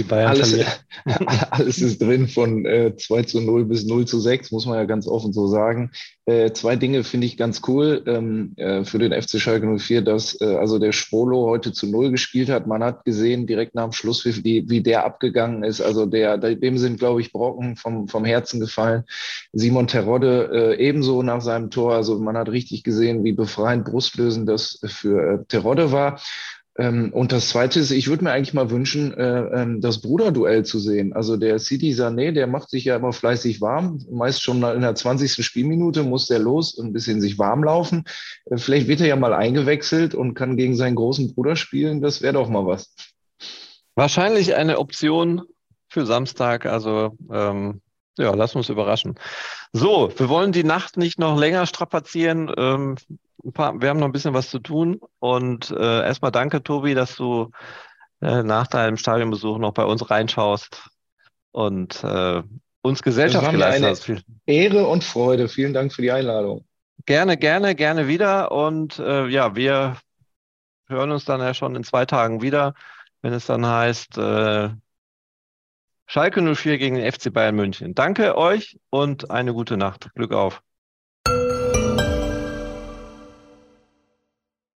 alles, 0.09 0.59
alles 1.49 1.81
ist 1.81 2.01
drin 2.01 2.27
von 2.27 2.65
äh, 2.65 2.95
2 2.95 3.23
zu 3.23 3.41
0 3.41 3.65
bis 3.65 3.85
0 3.85 4.05
zu 4.05 4.19
6, 4.19 4.51
muss 4.51 4.65
man 4.65 4.77
ja 4.77 4.85
ganz 4.85 5.07
offen 5.07 5.33
so 5.33 5.47
sagen. 5.47 5.91
Äh, 6.25 6.51
zwei 6.53 6.75
Dinge 6.75 7.03
finde 7.03 7.27
ich 7.27 7.37
ganz 7.37 7.61
cool 7.67 8.03
ähm, 8.05 8.53
äh, 8.55 8.83
für 8.83 8.99
den 8.99 9.11
FC 9.11 9.39
Schalke 9.39 9.67
04, 9.77 10.01
dass 10.01 10.39
äh, 10.39 10.45
also 10.45 10.79
der 10.79 10.91
Spolo 10.91 11.47
heute 11.47 11.73
zu 11.73 11.87
0 11.87 12.11
gespielt 12.11 12.49
hat. 12.49 12.67
Man 12.67 12.83
hat 12.83 13.03
gesehen, 13.03 13.47
direkt 13.47 13.75
nach 13.75 13.83
dem 13.83 13.91
Schluss, 13.91 14.25
wie, 14.25 14.69
wie 14.69 14.81
der 14.81 15.05
abgegangen 15.05 15.63
ist. 15.63 15.81
Also 15.81 16.05
der, 16.05 16.37
dem 16.37 16.77
sind, 16.77 16.99
glaube 16.99 17.21
ich, 17.21 17.33
Brocken 17.33 17.75
vom, 17.75 18.07
vom 18.07 18.25
Herzen 18.25 18.59
gefallen. 18.59 19.03
Simon 19.51 19.87
Terodde 19.87 20.77
äh, 20.77 20.87
ebenso 20.87 21.23
nach 21.23 21.41
seinem 21.41 21.71
Tor. 21.71 21.93
Also 21.93 22.19
man 22.19 22.37
hat 22.37 22.49
richtig 22.49 22.83
gesehen, 22.83 23.23
wie 23.23 23.33
befreiend 23.33 23.85
brustlösend 23.85 24.47
das 24.47 24.79
für 24.85 25.41
äh, 25.41 25.45
Terodde 25.47 25.91
war. 25.91 26.19
Ähm, 26.77 27.11
und 27.13 27.31
das 27.31 27.49
Zweite 27.49 27.79
ist, 27.79 27.91
ich 27.91 28.07
würde 28.07 28.23
mir 28.23 28.31
eigentlich 28.31 28.53
mal 28.53 28.71
wünschen, 28.71 29.13
äh, 29.13 29.61
ähm, 29.61 29.81
das 29.81 30.01
Bruderduell 30.01 30.65
zu 30.65 30.79
sehen. 30.79 31.13
Also 31.13 31.37
der 31.37 31.59
Sidi 31.59 31.91
Sané, 31.91 32.31
der 32.31 32.47
macht 32.47 32.69
sich 32.69 32.85
ja 32.85 32.95
immer 32.95 33.13
fleißig 33.13 33.61
warm. 33.61 33.99
Meist 34.11 34.41
schon 34.41 34.63
in 34.63 34.81
der 34.81 34.95
20. 34.95 35.45
Spielminute 35.45 36.03
muss 36.03 36.25
der 36.25 36.39
los 36.39 36.73
und 36.73 36.87
ein 36.87 36.93
bisschen 36.93 37.21
sich 37.21 37.37
warm 37.37 37.63
laufen. 37.63 38.05
Äh, 38.45 38.57
vielleicht 38.57 38.87
wird 38.87 39.01
er 39.01 39.07
ja 39.07 39.15
mal 39.15 39.33
eingewechselt 39.33 40.15
und 40.15 40.33
kann 40.33 40.57
gegen 40.57 40.75
seinen 40.75 40.95
großen 40.95 41.33
Bruder 41.35 41.55
spielen. 41.55 42.01
Das 42.01 42.21
wäre 42.21 42.33
doch 42.33 42.49
mal 42.49 42.65
was. 42.65 42.95
Wahrscheinlich 43.95 44.55
eine 44.55 44.79
Option 44.79 45.43
für 45.87 46.07
Samstag. 46.07 46.65
Also 46.65 47.15
ähm, 47.31 47.81
ja, 48.17 48.33
lass 48.33 48.55
uns 48.55 48.69
überraschen. 48.69 49.15
So, 49.73 50.11
wir 50.15 50.29
wollen 50.29 50.51
die 50.51 50.63
Nacht 50.63 50.97
nicht 50.97 51.19
noch 51.19 51.37
länger 51.37 51.67
strapazieren. 51.67 52.51
Ähm, 52.57 52.95
paar, 53.51 53.81
wir 53.81 53.89
haben 53.89 53.99
noch 53.99 54.07
ein 54.07 54.13
bisschen 54.13 54.33
was 54.33 54.49
zu 54.49 54.59
tun. 54.59 54.99
Und 55.19 55.71
äh, 55.71 56.03
erstmal 56.03 56.31
danke, 56.31 56.63
Tobi, 56.63 56.93
dass 56.93 57.15
du 57.15 57.51
äh, 58.21 58.43
nach 58.43 58.67
deinem 58.67 58.97
Stadionbesuch 58.97 59.57
noch 59.57 59.73
bei 59.73 59.83
uns 59.83 60.09
reinschaust 60.09 60.89
und 61.51 62.03
äh, 62.03 62.41
uns 62.81 63.01
Gesellschaft 63.01 63.51
geleistet 63.51 63.85
hast. 63.89 64.23
Ehre 64.45 64.87
und 64.87 65.03
Freude. 65.03 65.49
Vielen 65.49 65.73
Dank 65.73 65.93
für 65.93 66.01
die 66.01 66.11
Einladung. 66.11 66.65
Gerne, 67.05 67.37
gerne, 67.37 67.75
gerne 67.75 68.07
wieder. 68.07 68.51
Und 68.51 68.99
äh, 68.99 69.27
ja, 69.27 69.55
wir 69.55 69.97
hören 70.87 71.11
uns 71.11 71.25
dann 71.25 71.41
ja 71.41 71.53
schon 71.53 71.75
in 71.75 71.83
zwei 71.83 72.05
Tagen 72.05 72.41
wieder, 72.41 72.73
wenn 73.21 73.33
es 73.33 73.45
dann 73.45 73.65
heißt 73.65 74.17
äh, 74.17 74.69
Schalke 76.05 76.55
04 76.55 76.77
gegen 76.77 76.95
den 76.95 77.11
FC 77.11 77.33
Bayern 77.33 77.55
München. 77.55 77.95
Danke 77.95 78.37
euch 78.37 78.77
und 78.89 79.31
eine 79.31 79.53
gute 79.53 79.77
Nacht. 79.77 80.09
Glück 80.15 80.33
auf. 80.33 80.61